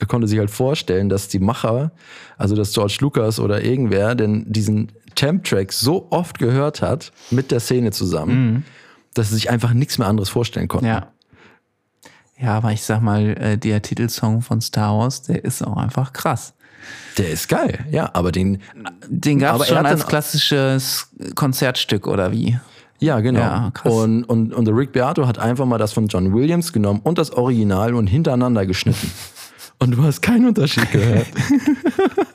konnte 0.07 0.27
sich 0.27 0.39
halt 0.39 0.51
vorstellen, 0.51 1.07
dass 1.09 1.27
die 1.29 1.39
Macher, 1.39 1.91
also 2.37 2.55
dass 2.55 2.73
George 2.73 2.97
Lucas 2.99 3.39
oder 3.39 3.63
irgendwer, 3.63 4.15
denn 4.15 4.45
diesen 4.51 4.91
Temp-Track 5.15 5.71
so 5.71 6.07
oft 6.09 6.39
gehört 6.39 6.81
hat 6.81 7.11
mit 7.29 7.51
der 7.51 7.59
Szene 7.59 7.91
zusammen, 7.91 8.51
mhm. 8.51 8.63
dass 9.13 9.29
sie 9.29 9.35
sich 9.35 9.49
einfach 9.49 9.73
nichts 9.73 9.97
mehr 9.97 10.07
anderes 10.07 10.29
vorstellen 10.29 10.67
konnten. 10.67 10.87
Ja. 10.87 11.07
Ja, 12.41 12.57
aber 12.57 12.71
ich 12.71 12.83
sag 12.83 13.01
mal, 13.01 13.37
äh, 13.37 13.57
der 13.57 13.81
Titelsong 13.81 14.41
von 14.41 14.61
Star 14.61 14.97
Wars, 14.97 15.21
der 15.23 15.43
ist 15.43 15.65
auch 15.65 15.77
einfach 15.77 16.11
krass. 16.11 16.53
Der 17.17 17.29
ist 17.29 17.47
geil, 17.47 17.85
ja, 17.91 18.09
aber 18.13 18.31
den. 18.31 18.59
Den 19.07 19.39
gab 19.39 19.61
es 19.61 19.67
schon 19.67 19.85
als 19.85 20.07
klassisches 20.07 21.09
Konzertstück 21.35 22.07
oder 22.07 22.31
wie? 22.31 22.57
Ja, 22.99 23.19
genau. 23.19 23.39
Ja, 23.39 23.71
und, 23.83 24.23
und, 24.23 24.53
und 24.53 24.65
der 24.65 24.75
Rick 24.75 24.91
Beato 24.91 25.27
hat 25.27 25.39
einfach 25.39 25.65
mal 25.65 25.77
das 25.77 25.93
von 25.93 26.07
John 26.07 26.33
Williams 26.33 26.71
genommen 26.71 27.01
und 27.03 27.17
das 27.17 27.31
Original 27.31 27.93
und 27.93 28.07
hintereinander 28.07 28.65
geschnitten. 28.65 29.11
und 29.79 29.91
du 29.91 30.03
hast 30.03 30.21
keinen 30.21 30.47
Unterschied 30.47 30.91
gehört. 30.91 31.27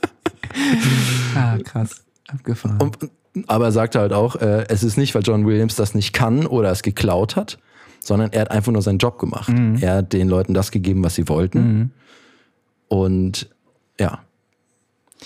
ah, 1.35 1.57
krass. 1.65 2.03
Abgefahren. 2.29 2.81
Und, 2.81 2.99
aber 3.47 3.67
er 3.67 3.73
sagte 3.73 4.01
halt 4.01 4.13
auch, 4.13 4.37
äh, 4.37 4.65
es 4.69 4.83
ist 4.83 4.97
nicht, 4.97 5.15
weil 5.15 5.23
John 5.23 5.47
Williams 5.47 5.77
das 5.77 5.95
nicht 5.95 6.13
kann 6.13 6.47
oder 6.47 6.71
es 6.71 6.83
geklaut 6.83 7.37
hat, 7.37 7.59
sondern 8.07 8.33
er 8.33 8.43
hat 8.43 8.51
einfach 8.51 8.73
nur 8.73 8.83
seinen 8.83 8.99
Job 8.99 9.19
gemacht. 9.19 9.49
Mhm. 9.49 9.79
Er 9.81 9.97
hat 9.97 10.13
den 10.13 10.29
Leuten 10.29 10.55
das 10.55 10.71
gegeben, 10.71 11.03
was 11.03 11.17
sie 11.17 11.29
wollten. 11.29 11.59
Mhm. 11.59 11.91
Und 12.89 13.49
ja, 13.99 14.21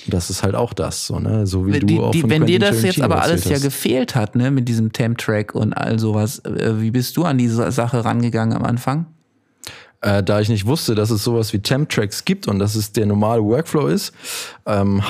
das 0.07 0.31
ist 0.31 0.43
halt 0.43 0.55
auch 0.55 0.73
das, 0.73 1.07
so, 1.07 1.19
ne? 1.19 1.47
So 1.47 1.67
wie 1.67 1.81
die, 1.81 1.97
du 1.97 2.05
auch 2.05 2.11
die, 2.13 2.29
Wenn 2.29 2.47
dir 2.47 2.59
das 2.59 2.83
jetzt 2.83 3.01
aber 3.01 3.23
alles 3.23 3.45
ja 3.45 3.59
gefehlt 3.59 4.15
hat, 4.15 4.37
ne, 4.37 4.51
mit 4.51 4.69
diesem 4.69 4.93
Temp-Track 4.93 5.55
und 5.55 5.75
all 5.75 5.99
sowas, 5.99 6.39
äh, 6.45 6.81
wie 6.81 6.91
bist 6.91 7.17
du 7.17 7.25
an 7.25 7.39
diese 7.39 7.71
Sache 7.73 8.05
rangegangen 8.05 8.57
am 8.57 8.65
Anfang? 8.65 9.07
Äh, 10.01 10.23
da 10.23 10.41
ich 10.41 10.49
nicht 10.49 10.65
wusste, 10.65 10.95
dass 10.95 11.11
es 11.11 11.23
sowas 11.23 11.53
wie 11.53 11.59
Temp-Tracks 11.59 12.25
gibt 12.25 12.49
und 12.49 12.59
dass 12.59 12.75
es 12.75 12.93
der 12.93 13.05
normale 13.05 13.43
Workflow 13.43 13.89
ist, 13.89 14.15
ähm, 14.65 15.03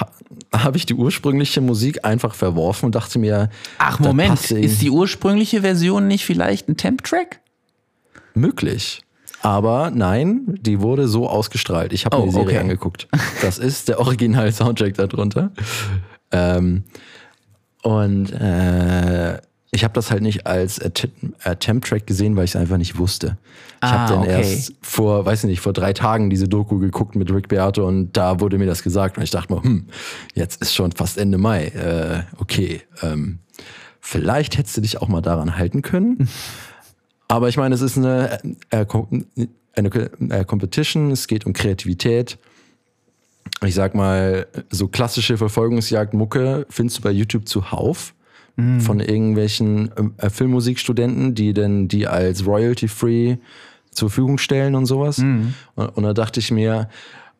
habe 0.52 0.76
ich 0.76 0.87
die 0.87 0.94
ursprüngliche 0.94 1.61
Musik 1.61 2.04
einfach 2.04 2.35
verworfen 2.35 2.87
und 2.87 2.94
dachte 2.94 3.18
mir. 3.18 3.50
Ach, 3.78 4.00
Moment, 4.00 4.50
ist 4.50 4.83
die 4.83 4.90
ursprüngliche 4.90 5.61
Version 5.61 6.09
nicht 6.09 6.24
vielleicht 6.24 6.68
ein 6.68 6.76
Temp-Track? 6.76 7.39
Möglich. 8.35 9.03
Aber 9.43 9.90
nein, 9.90 10.59
die 10.61 10.81
wurde 10.81 11.09
so 11.09 11.29
ausgestrahlt. 11.29 11.93
Ich 11.93 12.05
habe 12.05 12.16
oh, 12.16 12.21
mir 12.21 12.27
die 12.27 12.33
Serie 12.33 12.49
okay. 12.49 12.59
angeguckt. 12.59 13.09
Das 13.40 13.59
ist 13.59 13.88
der 13.88 13.99
Original-Soundtrack 14.01 14.95
darunter. 14.95 15.51
Ähm, 16.31 16.85
und 17.83 18.33
äh, 18.33 19.40
ich 19.73 19.85
habe 19.85 19.95
das 19.95 20.11
halt 20.11 20.23
nicht 20.23 20.47
als 20.47 20.81
Attempt-Track 21.45 22.07
gesehen, 22.07 22.37
weil 22.37 22.45
ich 22.45 22.51
es 22.51 22.57
einfach 22.57 22.77
nicht 22.77 22.99
wusste. 22.99 23.38
Ich 23.83 23.88
ah, 23.88 23.90
habe 23.90 24.12
dann 24.12 24.23
okay. 24.23 24.33
erst 24.33 24.75
vor, 24.83 25.25
weiß 25.25 25.45
ich 25.45 25.51
nicht, 25.51 25.61
vor 25.61 25.73
drei 25.73 25.93
Tagen 25.93 26.29
diese 26.29 26.49
Doku 26.49 26.79
geguckt 26.79 27.14
mit 27.14 27.33
Rick 27.33 27.49
Beato 27.49 27.87
und 27.87 28.16
da 28.16 28.40
wurde 28.40 28.59
mir 28.59 28.66
das 28.66 28.83
gesagt 28.83 29.16
und 29.16 29.23
ich 29.23 29.31
dachte 29.31 29.55
mir, 29.55 29.62
hm, 29.62 29.87
jetzt 30.35 30.61
ist 30.61 30.75
schon 30.75 30.93
fast 30.93 31.19
Ende 31.19 31.38
Mai. 31.38 31.66
Äh, 31.66 32.23
okay, 32.38 32.83
ähm, 33.03 33.38
vielleicht 34.01 34.59
hättest 34.59 34.77
du 34.77 34.81
dich 34.81 35.01
auch 35.01 35.09
mal 35.09 35.23
daran 35.23 35.57
halten 35.57 35.83
können. 35.83 36.29
Aber 37.31 37.49
ich 37.49 37.57
meine, 37.57 37.77
es 37.77 37.81
ist 37.81 37.97
eine, 37.97 38.40
äh, 38.71 38.85
eine, 39.75 40.11
eine 40.19 40.45
Competition, 40.45 41.12
es 41.12 41.29
geht 41.29 41.47
um 41.47 41.53
Kreativität. 41.53 42.38
Ich 43.64 43.77
sag 43.77 43.95
mal, 43.95 44.49
so 44.71 44.88
klassische 44.88 45.37
Verfolgungsjagd-Mucke 45.37 46.66
findest 46.69 46.99
du 46.99 47.03
bei 47.03 47.12
YouTube 47.12 47.47
zuhauf 47.47 48.14
mhm. 48.57 48.81
von 48.81 48.99
irgendwelchen 48.99 49.93
äh, 50.19 50.29
Filmmusikstudenten, 50.29 51.37
die 51.37 51.55
denn 51.55 51.87
die 51.87 52.09
als 52.09 52.45
royalty-free 52.45 53.37
zur 53.93 54.11
Verfügung 54.11 54.38
stellen 54.38 54.75
und 54.75 54.87
sowas. 54.87 55.19
Mhm. 55.19 55.55
Und, 55.77 55.88
und 55.90 56.03
da 56.03 56.12
dachte 56.12 56.40
ich 56.40 56.51
mir, 56.51 56.88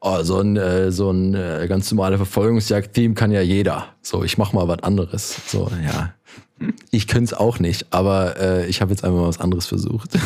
oh, 0.01 0.23
so 0.23 0.39
ein, 0.39 0.57
äh, 0.57 0.93
so 0.93 1.11
ein 1.11 1.35
äh, 1.35 1.67
ganz 1.69 1.91
normale 1.91 2.17
Verfolgungsjagd-Theme 2.17 3.15
kann 3.15 3.33
ja 3.33 3.41
jeder. 3.41 3.87
So, 4.03 4.23
ich 4.23 4.39
mach 4.39 4.53
mal 4.53 4.69
was 4.69 4.85
anderes. 4.85 5.51
So, 5.51 5.69
ja. 5.85 6.15
Ich 6.91 7.07
könnte 7.07 7.25
es 7.25 7.35
auch 7.35 7.59
nicht, 7.59 7.87
aber 7.93 8.39
äh, 8.39 8.67
ich 8.67 8.81
habe 8.81 8.91
jetzt 8.91 9.05
einfach 9.05 9.21
mal 9.21 9.29
was 9.29 9.41
anderes 9.41 9.67
versucht. 9.67 10.11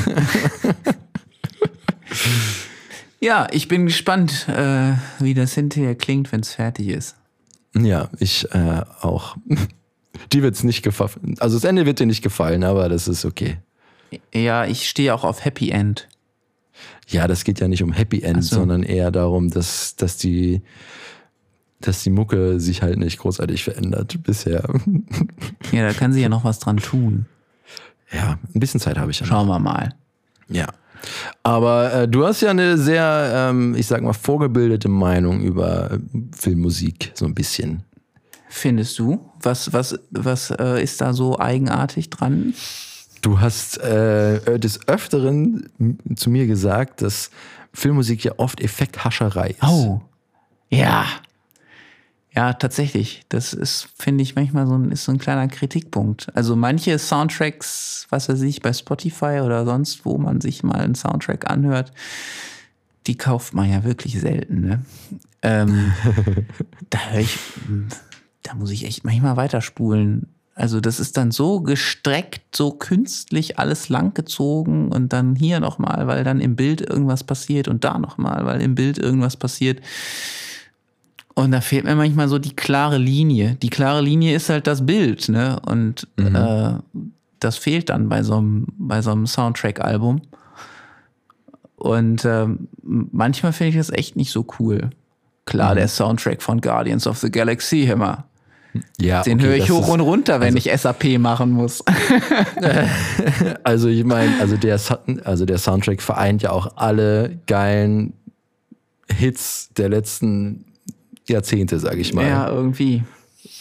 ja, 3.21 3.47
ich 3.51 3.69
bin 3.69 3.87
gespannt, 3.87 4.49
äh, 4.49 4.95
wie 5.19 5.35
das 5.35 5.55
hinterher 5.55 5.95
klingt, 5.95 6.33
wenn 6.33 6.41
es 6.41 6.55
fertig 6.55 6.89
ist. 6.89 7.17
Ja, 7.77 8.09
ich 8.19 8.51
äh, 8.53 8.83
auch. 9.01 9.37
Die 10.33 10.43
wird 10.43 10.55
es 10.55 10.63
nicht 10.63 10.83
gefallen. 10.83 11.37
Also 11.41 11.57
das 11.57 11.65
Ende 11.65 11.87
wird 11.87 12.01
dir 12.01 12.07
nicht 12.07 12.23
gefallen, 12.23 12.65
aber 12.65 12.89
das 12.89 13.09
ist 13.09 13.25
okay. 13.25 13.59
Ja, 14.33 14.65
ich 14.65 14.89
stehe 14.89 15.13
auch 15.13 15.25
auf 15.25 15.45
Happy 15.45 15.71
End. 15.71 16.09
Ja, 17.09 17.27
das 17.27 17.45
geht 17.45 17.61
ja 17.61 17.69
nicht 17.69 17.83
um 17.83 17.93
Happy 17.93 18.23
End, 18.23 18.45
so. 18.45 18.57
sondern 18.57 18.83
eher 18.85 19.11
darum, 19.11 19.51
dass, 19.51 19.97
dass 19.97 20.17
die 20.17 20.63
dass 21.87 22.03
die 22.03 22.11
Mucke 22.11 22.61
sich 22.61 22.83
halt 22.83 22.99
nicht 22.99 23.19
großartig 23.19 23.65
verändert 23.65 24.23
bisher. 24.23 24.65
Ja, 25.73 25.89
da 25.89 25.93
kann 25.93 26.13
sie 26.13 26.21
ja 26.21 26.29
noch 26.29 26.45
was 26.45 26.61
dran 26.61 26.77
tun. 26.77 27.27
Ja, 28.13 28.39
ein 28.55 28.61
bisschen 28.61 28.81
Zeit 28.81 28.97
habe 28.97 29.11
ich 29.11 29.19
ja. 29.21 29.27
Schauen 29.27 29.49
noch. 29.49 29.55
wir 29.55 29.59
mal. 29.59 29.95
Ja. 30.49 30.67
Aber 31.43 31.93
äh, 31.93 32.09
du 32.09 32.25
hast 32.25 32.43
ja 32.43 32.51
eine 32.51 32.79
sehr, 32.79 33.33
ähm, 33.51 33.75
ich 33.75 33.87
sag 33.87 34.03
mal, 34.03 34.13
vorgebildete 34.13 34.89
Meinung 34.89 35.41
über 35.41 35.93
äh, 35.93 35.99
Filmmusik, 36.37 37.13
so 37.15 37.25
ein 37.25 37.35
bisschen. 37.35 37.83
Findest 38.49 38.99
du? 38.99 39.31
Was, 39.43 39.73
was, 39.73 39.99
was 40.11 40.51
äh, 40.51 40.83
ist 40.83 41.01
da 41.01 41.13
so 41.13 41.39
eigenartig 41.39 42.11
dran? 42.11 42.55
Du 43.21 43.41
hast 43.41 43.79
äh, 43.79 44.59
des 44.61 44.87
Öfteren 44.87 45.69
zu 46.15 46.31
mir 46.31 46.47
gesagt, 46.47 47.03
dass 47.03 47.31
Filmmusik 47.73 48.23
ja 48.23 48.33
oft 48.37 48.61
Effekthascherei 48.61 49.51
ist. 49.51 49.63
Oh. 49.63 50.03
Ja. 50.71 51.07
Ja, 52.35 52.53
tatsächlich. 52.53 53.23
Das 53.29 53.53
ist, 53.53 53.89
finde 53.97 54.23
ich, 54.23 54.35
manchmal 54.35 54.67
so 54.67 54.75
ein, 54.75 54.91
ist 54.91 55.05
so 55.05 55.13
ein 55.13 55.19
kleiner 55.19 55.47
Kritikpunkt. 55.47 56.35
Also 56.35 56.57
manche 56.57 56.99
Soundtracks, 56.99 58.07
was 58.11 58.29
weiß 58.29 58.43
ich, 58.43 58.61
bei 58.61 58.73
Spotify 58.73 59.41
oder 59.45 59.65
sonst, 59.65 60.05
wo 60.05 60.19
man 60.19 60.41
sich 60.41 60.65
mal 60.65 60.77
einen 60.77 60.97
Soundtrack 60.97 61.49
anhört, 61.49 61.93
die 63.07 63.17
kauft 63.17 63.55
man 63.55 63.71
ja 63.71 63.85
wirklich 63.85 64.21
selten. 64.21 64.63
Ne? 64.63 64.85
Ähm, 65.43 65.93
da 66.91 66.99
höre 67.11 67.21
ich, 67.21 67.39
da 68.43 68.55
muss 68.55 68.71
ich 68.71 68.85
echt 68.85 69.05
manchmal 69.05 69.37
weiterspulen. 69.37 70.27
Also 70.57 70.81
das 70.81 70.99
ist 70.99 71.17
dann 71.17 71.31
so 71.31 71.61
gestreckt, 71.61 72.57
so 72.57 72.73
künstlich 72.73 73.59
alles 73.59 73.89
langgezogen 73.89 74.91
und 74.93 75.13
dann 75.13 75.37
hier 75.37 75.61
nochmal, 75.61 76.07
weil 76.07 76.25
dann 76.25 76.41
im 76.41 76.57
Bild 76.57 76.81
irgendwas 76.81 77.25
passiert 77.25 77.69
und 77.69 77.85
da 77.85 77.99
nochmal, 77.99 78.45
weil 78.45 78.61
im 78.61 78.75
Bild 78.75 78.99
irgendwas 78.99 79.37
passiert. 79.37 79.81
Und 81.35 81.51
da 81.51 81.61
fehlt 81.61 81.85
mir 81.85 81.97
manchmal 81.97 82.29
so 82.29 82.39
die 82.39 82.55
klare 82.55 82.99
Linie. 82.99 83.57
Die 83.61 83.71
klare 83.71 84.01
Linie 84.01 84.37
ist 84.37 84.49
halt 84.49 84.67
das 84.67 84.87
Bild, 84.87 85.29
ne? 85.29 85.61
Und 85.67 86.07
mhm. 86.17 86.37
äh, 86.37 86.75
das 87.41 87.57
fehlt 87.57 87.89
dann 87.89 88.09
bei 88.09 88.23
so 88.23 88.37
einem, 88.37 88.67
bei 88.79 89.03
so 89.03 89.11
einem 89.11 89.27
Soundtrack-Album. 89.27 90.23
Und 91.77 92.25
äh, 92.25 92.47
manchmal 92.83 93.53
finde 93.53 93.71
ich 93.71 93.77
das 93.77 93.91
echt 93.91 94.17
nicht 94.17 94.31
so 94.31 94.47
cool. 94.59 94.91
Klar, 95.45 95.73
mhm. 95.73 95.79
der 95.79 95.89
Soundtrack 95.89 96.41
von 96.41 96.61
Guardians 96.61 97.07
of 97.07 97.19
the 97.19 97.31
Galaxy, 97.31 97.83
immer. 97.83 98.25
Ja, 98.99 99.23
Den 99.23 99.39
okay, 99.39 99.49
höre 99.49 99.57
ich 99.57 99.71
hoch 99.71 99.89
und 99.89 100.01
runter, 100.01 100.41
wenn 100.41 100.55
also, 100.55 100.71
ich 100.71 100.81
SAP 100.81 101.19
machen 101.19 101.51
muss. 101.53 101.85
also 103.65 103.89
ich 103.89 104.05
meine, 104.05 104.33
also 104.41 104.57
der, 104.57 104.81
also 105.25 105.47
der 105.47 105.59
Soundtrack 105.59 106.03
vereint 106.03 106.43
ja 106.43 106.51
auch 106.51 106.77
alle 106.77 107.39
geilen 107.47 108.15
Hits 109.09 109.71
der 109.77 109.91
letzten 109.91 110.65
Jahrzehnte, 111.29 111.79
sage 111.79 112.01
ich 112.01 112.13
mal. 112.13 112.27
Ja, 112.27 112.49
irgendwie. 112.49 113.03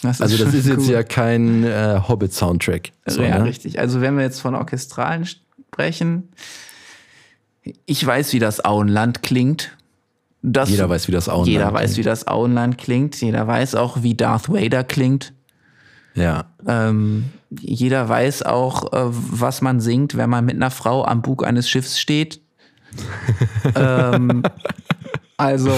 Das 0.02 0.20
also 0.20 0.36
das 0.42 0.54
ist 0.54 0.66
cool. 0.66 0.74
jetzt 0.74 0.88
ja 0.88 1.02
kein 1.02 1.64
äh, 1.64 2.00
Hobbit-Soundtrack. 2.06 2.92
So, 3.06 3.22
ja, 3.22 3.38
ne? 3.38 3.44
richtig. 3.44 3.78
Also 3.78 4.00
wenn 4.00 4.16
wir 4.16 4.24
jetzt 4.24 4.40
von 4.40 4.54
Orchestralen 4.54 5.26
sprechen, 5.26 6.28
ich 7.86 8.04
weiß, 8.04 8.32
wie 8.32 8.38
das 8.38 8.64
Auenland 8.64 9.22
klingt. 9.22 9.76
Das, 10.42 10.68
jeder 10.68 10.90
weiß, 10.90 11.08
wie 11.08 11.12
das 11.12 11.28
Auenland 11.28 11.48
Jeder 11.48 11.64
klingt. 11.68 11.82
weiß, 11.82 11.96
wie 11.96 12.02
das 12.02 12.26
Auenland 12.26 12.78
klingt. 12.78 13.20
Jeder 13.20 13.46
weiß 13.46 13.74
auch, 13.76 14.02
wie 14.02 14.14
Darth 14.14 14.50
Vader 14.50 14.84
klingt. 14.84 15.32
Ja. 16.14 16.44
Ähm, 16.66 17.30
jeder 17.50 18.08
weiß 18.08 18.42
auch, 18.42 18.92
äh, 18.92 19.06
was 19.10 19.62
man 19.62 19.80
singt, 19.80 20.16
wenn 20.16 20.28
man 20.28 20.44
mit 20.44 20.56
einer 20.56 20.70
Frau 20.70 21.04
am 21.04 21.22
Bug 21.22 21.44
eines 21.44 21.68
Schiffs 21.68 21.98
steht. 21.98 22.40
ähm, 23.74 24.42
also 25.36 25.72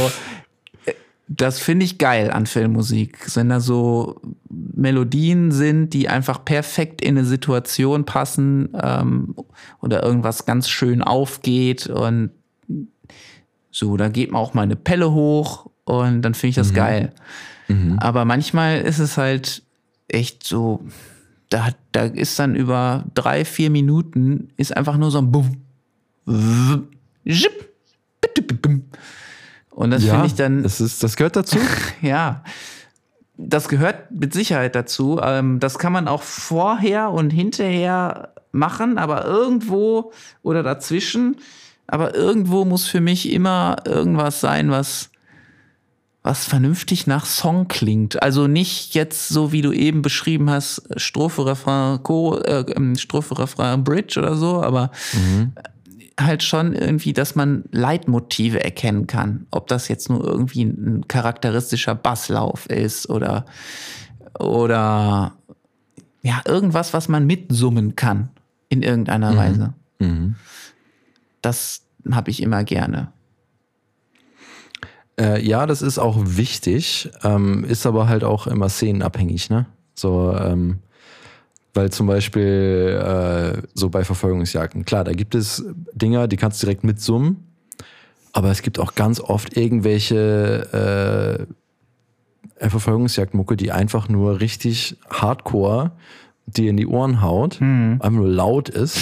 das 1.28 1.58
finde 1.58 1.84
ich 1.84 1.98
geil 1.98 2.30
an 2.30 2.46
Filmmusik, 2.46 3.34
wenn 3.34 3.48
da 3.48 3.58
so 3.58 4.20
Melodien 4.48 5.50
sind, 5.50 5.90
die 5.90 6.08
einfach 6.08 6.44
perfekt 6.44 7.00
in 7.00 7.18
eine 7.18 7.26
Situation 7.26 8.04
passen 8.04 8.68
ähm, 8.80 9.34
oder 9.80 10.04
irgendwas 10.04 10.46
ganz 10.46 10.68
schön 10.68 11.02
aufgeht 11.02 11.88
und 11.88 12.30
so, 13.70 13.96
da 13.96 14.08
geht 14.08 14.30
man 14.30 14.40
auch 14.40 14.54
mal 14.54 14.62
eine 14.62 14.76
Pelle 14.76 15.12
hoch 15.12 15.68
und 15.84 16.22
dann 16.22 16.34
finde 16.34 16.50
ich 16.50 16.56
das 16.56 16.70
mhm. 16.70 16.76
geil. 16.76 17.12
Mhm. 17.68 17.98
Aber 17.98 18.24
manchmal 18.24 18.80
ist 18.80 19.00
es 19.00 19.16
halt 19.16 19.62
echt 20.08 20.44
so, 20.44 20.80
da, 21.48 21.70
da 21.92 22.04
ist 22.04 22.38
dann 22.38 22.54
über 22.54 23.04
drei, 23.14 23.44
vier 23.44 23.70
Minuten 23.70 24.48
ist 24.56 24.76
einfach 24.76 24.96
nur 24.96 25.10
so 25.10 25.18
ein 25.18 25.32
Bumm. 25.32 25.62
Und 29.76 29.90
das 29.90 30.04
ja, 30.04 30.12
finde 30.12 30.26
ich 30.26 30.34
dann. 30.34 30.62
Das, 30.62 30.80
ist, 30.80 31.02
das 31.02 31.16
gehört 31.16 31.36
dazu? 31.36 31.58
ja. 32.00 32.42
Das 33.36 33.68
gehört 33.68 34.10
mit 34.10 34.32
Sicherheit 34.32 34.74
dazu. 34.74 35.20
Ähm, 35.22 35.60
das 35.60 35.78
kann 35.78 35.92
man 35.92 36.08
auch 36.08 36.22
vorher 36.22 37.10
und 37.10 37.28
hinterher 37.28 38.32
machen, 38.52 38.96
aber 38.96 39.26
irgendwo 39.26 40.12
oder 40.42 40.62
dazwischen. 40.62 41.36
Aber 41.86 42.14
irgendwo 42.14 42.64
muss 42.64 42.86
für 42.86 43.02
mich 43.02 43.30
immer 43.30 43.76
irgendwas 43.84 44.40
sein, 44.40 44.70
was, 44.70 45.10
was 46.22 46.46
vernünftig 46.46 47.06
nach 47.06 47.26
Song 47.26 47.68
klingt. 47.68 48.22
Also 48.22 48.46
nicht 48.46 48.94
jetzt 48.94 49.28
so, 49.28 49.52
wie 49.52 49.60
du 49.60 49.72
eben 49.72 50.00
beschrieben 50.00 50.48
hast, 50.48 50.88
Strophe, 50.96 51.44
Refrain, 51.44 52.02
Co, 52.02 52.38
äh, 52.38 52.64
ähm, 52.74 52.96
Strophe, 52.96 53.38
Refrain, 53.38 53.84
Bridge 53.84 54.18
oder 54.18 54.36
so, 54.36 54.62
aber 54.62 54.90
mhm 55.12 55.52
halt 56.18 56.42
schon 56.42 56.74
irgendwie, 56.74 57.12
dass 57.12 57.34
man 57.34 57.64
Leitmotive 57.72 58.62
erkennen 58.62 59.06
kann. 59.06 59.46
Ob 59.50 59.66
das 59.66 59.88
jetzt 59.88 60.08
nur 60.08 60.24
irgendwie 60.24 60.62
ein 60.62 61.06
charakteristischer 61.08 61.94
Basslauf 61.94 62.66
ist 62.66 63.08
oder, 63.10 63.44
oder 64.38 65.32
ja, 66.22 66.40
irgendwas, 66.46 66.92
was 66.94 67.08
man 67.08 67.26
mitsummen 67.26 67.96
kann 67.96 68.30
in 68.68 68.82
irgendeiner 68.82 69.32
mhm. 69.32 69.36
Weise. 69.36 69.74
Mhm. 69.98 70.34
Das 71.42 71.82
habe 72.10 72.30
ich 72.30 72.42
immer 72.42 72.64
gerne. 72.64 73.12
Äh, 75.18 75.42
ja, 75.46 75.66
das 75.66 75.82
ist 75.82 75.98
auch 75.98 76.16
wichtig, 76.18 77.10
ähm, 77.22 77.64
ist 77.64 77.86
aber 77.86 78.08
halt 78.08 78.24
auch 78.24 78.46
immer 78.46 78.68
szenenabhängig, 78.68 79.48
ne? 79.48 79.66
So, 79.94 80.36
ähm, 80.36 80.80
weil 81.76 81.90
zum 81.90 82.06
Beispiel 82.06 83.00
äh, 83.00 83.62
so 83.74 83.90
bei 83.90 84.04
Verfolgungsjagden, 84.04 84.84
klar, 84.84 85.04
da 85.04 85.12
gibt 85.12 85.34
es 85.34 85.64
Dinger, 85.92 86.26
die 86.28 86.36
kannst 86.36 86.62
du 86.62 86.66
direkt 86.66 86.84
mitsummen, 86.84 87.44
aber 88.32 88.50
es 88.50 88.62
gibt 88.62 88.78
auch 88.78 88.94
ganz 88.94 89.20
oft 89.20 89.56
irgendwelche 89.56 91.46
äh, 92.58 92.68
Verfolgungsjagdmucke, 92.68 93.56
die 93.56 93.72
einfach 93.72 94.08
nur 94.08 94.40
richtig 94.40 94.96
hardcore 95.10 95.92
dir 96.46 96.70
in 96.70 96.76
die 96.76 96.86
Ohren 96.86 97.22
haut, 97.22 97.60
mhm. 97.60 97.98
einfach 98.00 98.10
nur 98.10 98.28
laut 98.28 98.68
ist. 98.68 98.98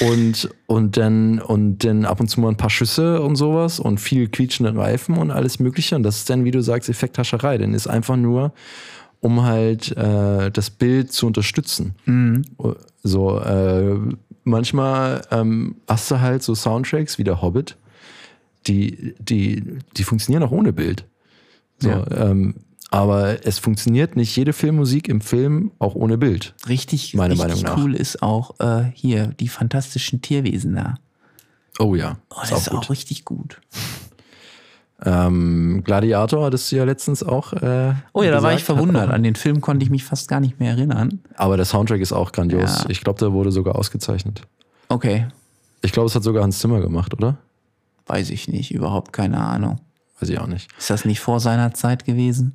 und, 0.00 0.48
und 0.66 0.96
dann, 0.96 1.40
und 1.40 1.84
dann 1.84 2.04
ab 2.04 2.20
und 2.20 2.28
zu 2.28 2.40
mal 2.40 2.48
ein 2.48 2.56
paar 2.56 2.70
Schüsse 2.70 3.22
und 3.22 3.36
sowas 3.36 3.80
und 3.80 4.00
viel 4.00 4.28
quietschende 4.28 4.74
Reifen 4.76 5.16
und 5.16 5.30
alles 5.30 5.58
Mögliche. 5.58 5.96
Und 5.96 6.02
das 6.02 6.18
ist 6.18 6.30
dann, 6.30 6.44
wie 6.44 6.50
du 6.50 6.62
sagst, 6.62 6.88
Effekthascherei. 6.88 7.58
Denn 7.58 7.74
ist 7.74 7.86
einfach 7.86 8.16
nur, 8.16 8.52
um 9.20 9.42
halt 9.42 9.96
äh, 9.96 10.50
das 10.50 10.70
Bild 10.70 11.12
zu 11.12 11.26
unterstützen. 11.26 11.94
Mhm. 12.06 12.42
So, 13.02 13.38
äh, 13.38 13.98
manchmal 14.44 15.22
ähm, 15.30 15.76
hast 15.88 16.10
du 16.10 16.20
halt 16.20 16.42
so 16.42 16.54
Soundtracks 16.54 17.18
wie 17.18 17.24
der 17.24 17.42
Hobbit, 17.42 17.76
die, 18.66 19.14
die, 19.18 19.78
die 19.96 20.04
funktionieren 20.04 20.42
auch 20.42 20.50
ohne 20.52 20.72
Bild. 20.72 21.04
So, 21.78 21.90
ja. 21.90 22.06
ähm, 22.10 22.56
aber 22.90 23.46
es 23.46 23.58
funktioniert 23.58 24.16
nicht 24.16 24.36
jede 24.36 24.52
Filmmusik 24.52 25.08
im 25.08 25.20
Film 25.20 25.70
auch 25.78 25.94
ohne 25.94 26.18
Bild. 26.18 26.54
Richtig, 26.68 27.14
meine 27.14 27.34
richtig 27.34 27.48
Meinung 27.48 27.62
nach. 27.62 27.78
cool 27.78 27.94
ist 27.94 28.22
auch 28.22 28.58
äh, 28.58 28.90
hier 28.94 29.28
die 29.28 29.48
fantastischen 29.48 30.22
Tierwesen 30.22 30.74
da. 30.74 30.96
Oh 31.78 31.94
ja. 31.94 32.18
Oh, 32.30 32.36
das 32.40 32.50
ist, 32.50 32.52
auch, 32.52 32.60
ist 32.60 32.68
auch 32.72 32.90
richtig 32.90 33.24
gut. 33.24 33.60
Ähm, 35.04 35.82
Gladiator 35.84 36.44
hattest 36.44 36.70
du 36.70 36.76
ja 36.76 36.84
letztens 36.84 37.22
auch. 37.22 37.52
Äh, 37.54 37.94
oh 38.12 38.22
ja, 38.22 38.30
da 38.30 38.42
war 38.42 38.52
ich 38.52 38.64
verwundert. 38.64 39.10
An 39.10 39.22
den 39.22 39.34
Film 39.34 39.60
konnte 39.60 39.84
ich 39.84 39.90
mich 39.90 40.04
fast 40.04 40.28
gar 40.28 40.40
nicht 40.40 40.60
mehr 40.60 40.72
erinnern. 40.72 41.20
Aber 41.36 41.56
der 41.56 41.64
Soundtrack 41.64 42.00
ist 42.00 42.12
auch 42.12 42.32
grandios. 42.32 42.82
Ja. 42.82 42.90
Ich 42.90 43.00
glaube, 43.02 43.18
der 43.18 43.32
wurde 43.32 43.50
sogar 43.52 43.76
ausgezeichnet. 43.76 44.42
Okay. 44.88 45.26
Ich 45.82 45.92
glaube, 45.92 46.08
es 46.08 46.14
hat 46.14 46.22
sogar 46.22 46.42
Hans 46.42 46.58
Zimmer 46.58 46.80
gemacht, 46.80 47.14
oder? 47.14 47.38
Weiß 48.06 48.30
ich 48.30 48.48
nicht, 48.48 48.72
überhaupt 48.72 49.12
keine 49.12 49.38
Ahnung. 49.38 49.80
Weiß 50.20 50.28
ich 50.28 50.38
auch 50.38 50.46
nicht. 50.46 50.68
Ist 50.78 50.90
das 50.90 51.04
nicht 51.04 51.20
vor 51.20 51.40
seiner 51.40 51.72
Zeit 51.72 52.04
gewesen? 52.04 52.54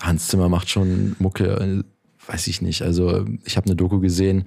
Hans 0.00 0.28
Zimmer 0.28 0.48
macht 0.48 0.68
schon 0.68 1.14
Mucke, 1.18 1.44
äh, 1.44 2.30
weiß 2.30 2.48
ich 2.48 2.62
nicht. 2.62 2.82
Also 2.82 3.24
ich 3.44 3.56
habe 3.56 3.66
eine 3.66 3.76
Doku 3.76 4.00
gesehen, 4.00 4.44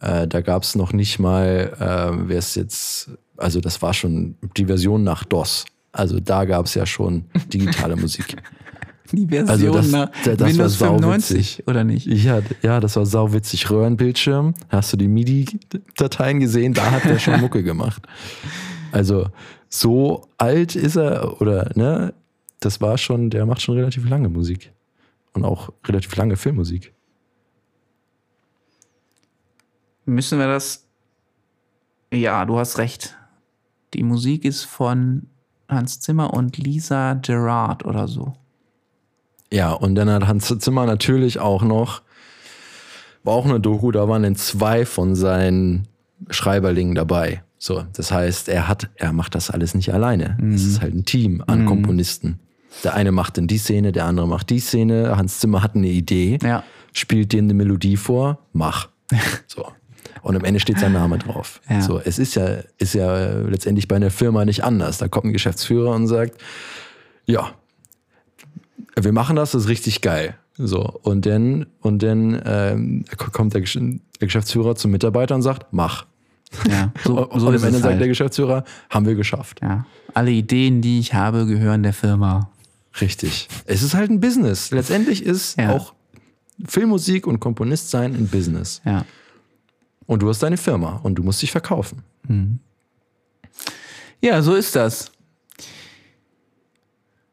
äh, 0.00 0.28
da 0.28 0.40
gab 0.40 0.64
es 0.64 0.74
noch 0.74 0.92
nicht 0.92 1.18
mal, 1.18 1.72
äh, 1.78 2.28
wer 2.28 2.38
es 2.38 2.54
jetzt, 2.54 3.10
also 3.36 3.60
das 3.60 3.80
war 3.80 3.94
schon 3.94 4.36
die 4.56 4.66
Version 4.66 5.02
nach 5.02 5.24
DOS. 5.24 5.64
Also 5.94 6.18
da 6.18 6.44
gab 6.44 6.66
es 6.66 6.74
ja 6.74 6.84
schon 6.84 7.24
digitale 7.52 7.96
Musik. 7.96 8.36
Die 9.12 9.28
Version 9.28 9.48
also 9.48 9.72
das, 9.72 9.90
nach 9.92 10.10
das, 10.24 10.36
das 10.38 10.48
Windows 10.48 10.80
war 10.80 10.88
95 10.88 11.68
oder 11.68 11.84
nicht? 11.84 12.06
Ja, 12.06 12.40
ja, 12.62 12.80
das 12.80 12.96
war 12.96 13.06
sauwitzig. 13.06 13.70
Röhrenbildschirm, 13.70 14.54
hast 14.70 14.92
du 14.92 14.96
die 14.96 15.06
MIDI-Dateien 15.06 16.40
gesehen? 16.40 16.72
Da 16.72 16.90
hat 16.90 17.04
der 17.04 17.18
schon 17.18 17.40
Mucke 17.40 17.62
gemacht. 17.62 18.02
Also 18.90 19.28
so 19.68 20.26
alt 20.38 20.74
ist 20.74 20.96
er 20.96 21.40
oder 21.40 21.70
ne? 21.76 22.14
Das 22.60 22.80
war 22.80 22.96
schon, 22.96 23.28
der 23.28 23.44
macht 23.44 23.60
schon 23.60 23.76
relativ 23.76 24.08
lange 24.08 24.30
Musik 24.30 24.72
und 25.34 25.44
auch 25.44 25.70
relativ 25.86 26.16
lange 26.16 26.36
Filmmusik. 26.36 26.94
Müssen 30.06 30.38
wir 30.38 30.48
das? 30.48 30.86
Ja, 32.10 32.44
du 32.46 32.58
hast 32.58 32.78
recht. 32.78 33.16
Die 33.92 34.02
Musik 34.02 34.44
ist 34.44 34.64
von 34.64 35.28
Hans 35.68 36.00
Zimmer 36.00 36.34
und 36.34 36.56
Lisa 36.58 37.14
Gerard 37.14 37.84
oder 37.84 38.08
so. 38.08 38.34
Ja, 39.52 39.72
und 39.72 39.94
dann 39.94 40.10
hat 40.10 40.26
Hans 40.26 40.52
Zimmer 40.58 40.86
natürlich 40.86 41.38
auch 41.38 41.62
noch, 41.62 42.02
war 43.22 43.34
auch 43.34 43.44
eine 43.44 43.60
Doku, 43.60 43.92
da 43.92 44.08
waren 44.08 44.22
dann 44.22 44.36
zwei 44.36 44.84
von 44.84 45.14
seinen 45.14 45.86
Schreiberlingen 46.30 46.94
dabei. 46.94 47.42
So, 47.58 47.84
das 47.94 48.12
heißt, 48.12 48.48
er 48.48 48.68
hat, 48.68 48.90
er 48.96 49.12
macht 49.12 49.34
das 49.34 49.50
alles 49.50 49.74
nicht 49.74 49.92
alleine. 49.92 50.36
Mhm. 50.40 50.54
Es 50.54 50.64
ist 50.64 50.82
halt 50.82 50.94
ein 50.94 51.04
Team 51.04 51.42
an 51.46 51.62
mhm. 51.62 51.66
Komponisten. 51.66 52.40
Der 52.82 52.94
eine 52.94 53.12
macht 53.12 53.38
dann 53.38 53.46
die 53.46 53.58
Szene, 53.58 53.92
der 53.92 54.04
andere 54.06 54.26
macht 54.26 54.50
die 54.50 54.58
Szene. 54.58 55.16
Hans 55.16 55.38
Zimmer 55.38 55.62
hat 55.62 55.76
eine 55.76 55.88
Idee, 55.88 56.38
ja. 56.42 56.64
spielt 56.92 57.32
dir 57.32 57.38
eine 57.38 57.54
Melodie 57.54 57.96
vor, 57.96 58.38
mach. 58.52 58.88
So. 59.46 59.66
Und 60.24 60.36
am 60.36 60.44
Ende 60.44 60.58
steht 60.58 60.78
sein 60.78 60.94
Name 60.94 61.18
drauf. 61.18 61.60
Ja. 61.68 61.82
So, 61.82 62.00
es 62.02 62.18
ist 62.18 62.34
ja, 62.34 62.60
ist 62.78 62.94
ja 62.94 63.40
letztendlich 63.40 63.88
bei 63.88 63.96
einer 63.96 64.10
Firma 64.10 64.46
nicht 64.46 64.64
anders. 64.64 64.96
Da 64.96 65.06
kommt 65.06 65.26
ein 65.26 65.32
Geschäftsführer 65.34 65.94
und 65.94 66.06
sagt, 66.06 66.40
ja, 67.26 67.50
wir 68.98 69.12
machen 69.12 69.36
das, 69.36 69.50
das 69.50 69.64
ist 69.64 69.68
richtig 69.68 70.00
geil. 70.00 70.34
So, 70.56 70.80
und 71.02 71.26
dann, 71.26 71.66
und 71.80 72.02
dann 72.02 72.40
ähm, 72.46 73.04
kommt 73.32 73.52
der, 73.52 73.60
Geschäftsführer 74.18 74.76
zum 74.76 74.92
Mitarbeiter 74.92 75.34
und 75.34 75.42
sagt, 75.42 75.66
mach. 75.72 76.06
Ja, 76.70 76.90
so, 77.04 77.28
so 77.34 77.48
und 77.48 77.56
am 77.56 77.64
Ende 77.64 77.72
sagt 77.72 77.84
halt. 77.84 78.00
der 78.00 78.08
Geschäftsführer, 78.08 78.64
haben 78.88 79.04
wir 79.04 79.16
geschafft. 79.16 79.60
Ja. 79.60 79.84
Alle 80.14 80.30
Ideen, 80.30 80.80
die 80.80 81.00
ich 81.00 81.12
habe, 81.12 81.44
gehören 81.44 81.82
der 81.82 81.92
Firma. 81.92 82.48
Richtig. 82.98 83.48
Es 83.66 83.82
ist 83.82 83.92
halt 83.92 84.10
ein 84.10 84.20
Business. 84.20 84.70
Letztendlich 84.70 85.22
ist 85.22 85.58
ja. 85.58 85.72
auch 85.72 85.92
Filmmusik 86.66 87.26
und 87.26 87.40
Komponist 87.40 87.90
sein 87.90 88.14
ein 88.14 88.28
Business. 88.28 88.80
Ja. 88.86 89.04
Und 90.06 90.22
du 90.22 90.28
hast 90.28 90.42
deine 90.42 90.56
Firma 90.56 91.00
und 91.02 91.16
du 91.16 91.22
musst 91.22 91.42
dich 91.42 91.50
verkaufen. 91.50 92.02
Mhm. 92.28 92.58
Ja, 94.20 94.42
so 94.42 94.54
ist 94.54 94.74
das. 94.76 95.12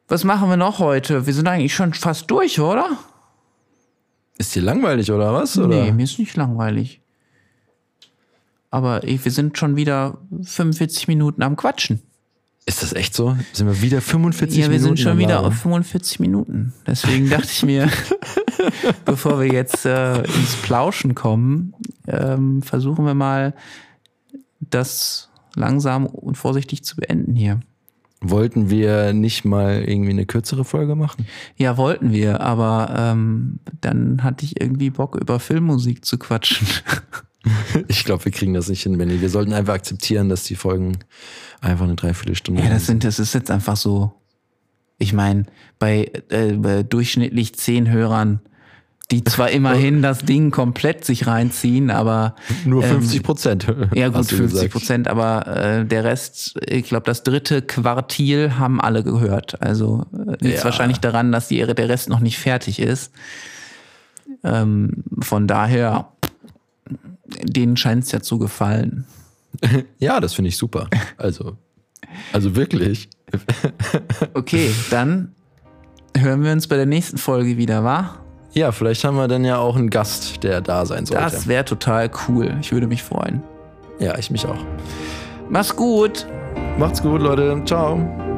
Was 0.08 0.24
machen 0.24 0.50
wir 0.50 0.58
noch 0.58 0.80
heute? 0.80 1.26
Wir 1.26 1.34
sind 1.34 1.48
eigentlich 1.48 1.74
schon 1.74 1.94
fast 1.94 2.30
durch, 2.30 2.60
oder? 2.60 2.98
Ist 4.38 4.54
dir 4.56 4.62
langweilig 4.62 5.12
oder 5.12 5.34
was? 5.34 5.58
Oder? 5.58 5.68
Nee, 5.68 5.92
mir 5.92 6.04
ist 6.04 6.20
nicht 6.20 6.36
langweilig. 6.36 7.02
Aber 8.72 9.04
ey, 9.04 9.24
wir 9.24 9.32
sind 9.32 9.58
schon 9.58 9.76
wieder 9.76 10.18
45 10.44 11.08
Minuten 11.08 11.44
am 11.44 11.56
Quatschen. 11.56 12.02
Ist 12.66 12.84
das 12.84 12.94
echt 12.94 13.16
so? 13.16 13.36
Sind 13.54 13.68
wir 13.68 13.82
wieder 13.82 14.02
45 14.02 14.58
Minuten? 14.58 14.62
Ja, 14.62 14.72
wir 14.72 14.80
Minuten 14.80 14.98
sind 14.98 15.04
schon 15.04 15.18
wieder 15.18 15.44
auf 15.44 15.54
45 15.56 16.20
Minuten. 16.20 16.74
Deswegen 16.86 17.30
dachte 17.30 17.48
ich 17.52 17.64
mir, 17.64 17.90
bevor 19.06 19.40
wir 19.40 19.48
jetzt 19.52 19.86
äh, 19.86 20.20
ins 20.22 20.56
Plauschen 20.62 21.16
kommen, 21.16 21.74
ähm, 22.08 22.62
versuchen 22.62 23.06
wir 23.06 23.16
mal, 23.16 23.56
das 24.60 25.30
langsam 25.56 26.06
und 26.06 26.38
vorsichtig 26.38 26.84
zu 26.84 26.96
beenden 26.96 27.36
hier. 27.36 27.60
Wollten 28.24 28.70
wir 28.70 29.14
nicht 29.14 29.46
mal 29.46 29.84
irgendwie 29.84 30.12
eine 30.12 30.28
kürzere 30.28 30.64
Folge 30.64 30.96
machen? 30.96 31.26
Ja, 31.58 31.78
wollten 31.78 32.12
wir, 32.12 32.42
aber 32.42 32.94
ähm, 32.96 33.60
dann 33.82 34.24
hatte 34.24 34.46
ich 34.46 34.62
irgendwie 34.62 34.92
Bock, 34.92 35.16
über 35.20 35.40
Filmmusik 35.40 36.06
zu 36.06 36.20
quatschen. 36.20 36.68
ich 37.88 38.04
glaube, 38.06 38.26
wir 38.26 38.32
kriegen 38.32 38.54
das 38.54 38.70
nicht 38.70 38.84
hin, 38.84 38.98
Benny. 38.98 39.22
Wir 39.22 39.30
sollten 39.30 39.54
einfach 39.54 39.74
akzeptieren, 39.74 40.30
dass 40.30 40.44
die 40.44 40.56
Folgen 40.56 41.00
einfach 41.60 41.86
eine 41.86 41.96
Dreiviertelstunde 41.96 42.62
Ja, 42.62 42.70
das 42.70 42.86
sind, 42.86 43.04
das 43.04 43.20
ist 43.20 43.34
jetzt 43.34 43.52
einfach 43.52 43.78
so. 43.78 44.14
Ich 44.98 45.14
meine, 45.14 45.46
bei, 45.80 46.12
äh, 46.30 46.54
bei 46.54 46.84
durchschnittlich 46.84 47.56
zehn 47.56 47.90
Hörern 47.90 48.42
die 49.12 49.24
zwar 49.24 49.52
immerhin 49.52 50.02
das 50.02 50.20
Ding 50.20 50.52
komplett 50.52 51.06
sich 51.06 51.28
reinziehen, 51.28 51.92
aber 51.92 52.36
nur 52.66 52.84
50 52.84 53.24
Prozent. 53.24 53.68
Ähm, 53.68 53.90
ja 53.94 54.08
gut, 54.10 54.26
50 54.26 54.72
Prozent, 54.72 55.08
aber 55.08 55.48
äh, 55.48 55.86
der 55.86 56.04
Rest, 56.04 56.60
ich 56.66 56.86
glaube, 56.86 57.06
das 57.06 57.24
dritte 57.24 57.62
Quartil 57.62 58.58
haben 58.58 58.82
alle 58.82 59.04
gehört. 59.04 59.62
Also 59.62 60.06
äh, 60.14 60.44
liegt 60.44 60.60
ja. 60.60 60.64
wahrscheinlich 60.64 61.00
daran, 61.00 61.32
dass 61.32 61.48
die, 61.48 61.58
der 61.62 61.90
Rest 61.90 62.10
noch 62.10 62.22
nicht 62.22 62.40
fertig 62.40 62.80
ist. 62.80 63.12
Ähm, 64.44 65.04
von 65.20 65.48
daher, 65.48 66.08
denen 67.44 67.78
scheint 67.78 68.04
es 68.04 68.12
ja 68.12 68.22
zu 68.22 68.38
gefallen. 68.38 69.06
ja, 70.00 70.20
das 70.20 70.34
finde 70.34 70.50
ich 70.50 70.58
super. 70.58 70.90
Also, 71.18 71.58
also 72.34 72.56
wirklich. 72.56 73.10
okay, 74.34 74.72
dann 74.90 75.34
hören 76.18 76.44
wir 76.44 76.52
uns 76.52 76.68
bei 76.68 76.76
der 76.76 76.86
nächsten 76.86 77.18
Folge 77.18 77.58
wieder, 77.58 77.84
wa? 77.84 78.16
Ja, 78.54 78.72
vielleicht 78.72 79.04
haben 79.04 79.16
wir 79.16 79.28
dann 79.28 79.46
ja 79.46 79.58
auch 79.58 79.78
einen 79.78 79.90
Gast, 79.90 80.44
der 80.44 80.60
da 80.62 80.86
sein 80.86 81.06
sollte. 81.06 81.24
Das 81.24 81.48
wäre 81.48 81.64
total 81.64 82.12
cool. 82.28 82.58
Ich 82.60 82.74
würde 82.74 82.88
mich 82.88 83.02
freuen. 83.02 83.42
Ja, 84.00 84.18
ich 84.18 84.30
mich 84.30 84.46
auch. 84.46 84.66
Mach's 85.50 85.76
gut. 85.76 86.28
Macht's 86.78 87.02
gut, 87.02 87.22
Leute. 87.22 87.62
Ciao. 87.66 88.31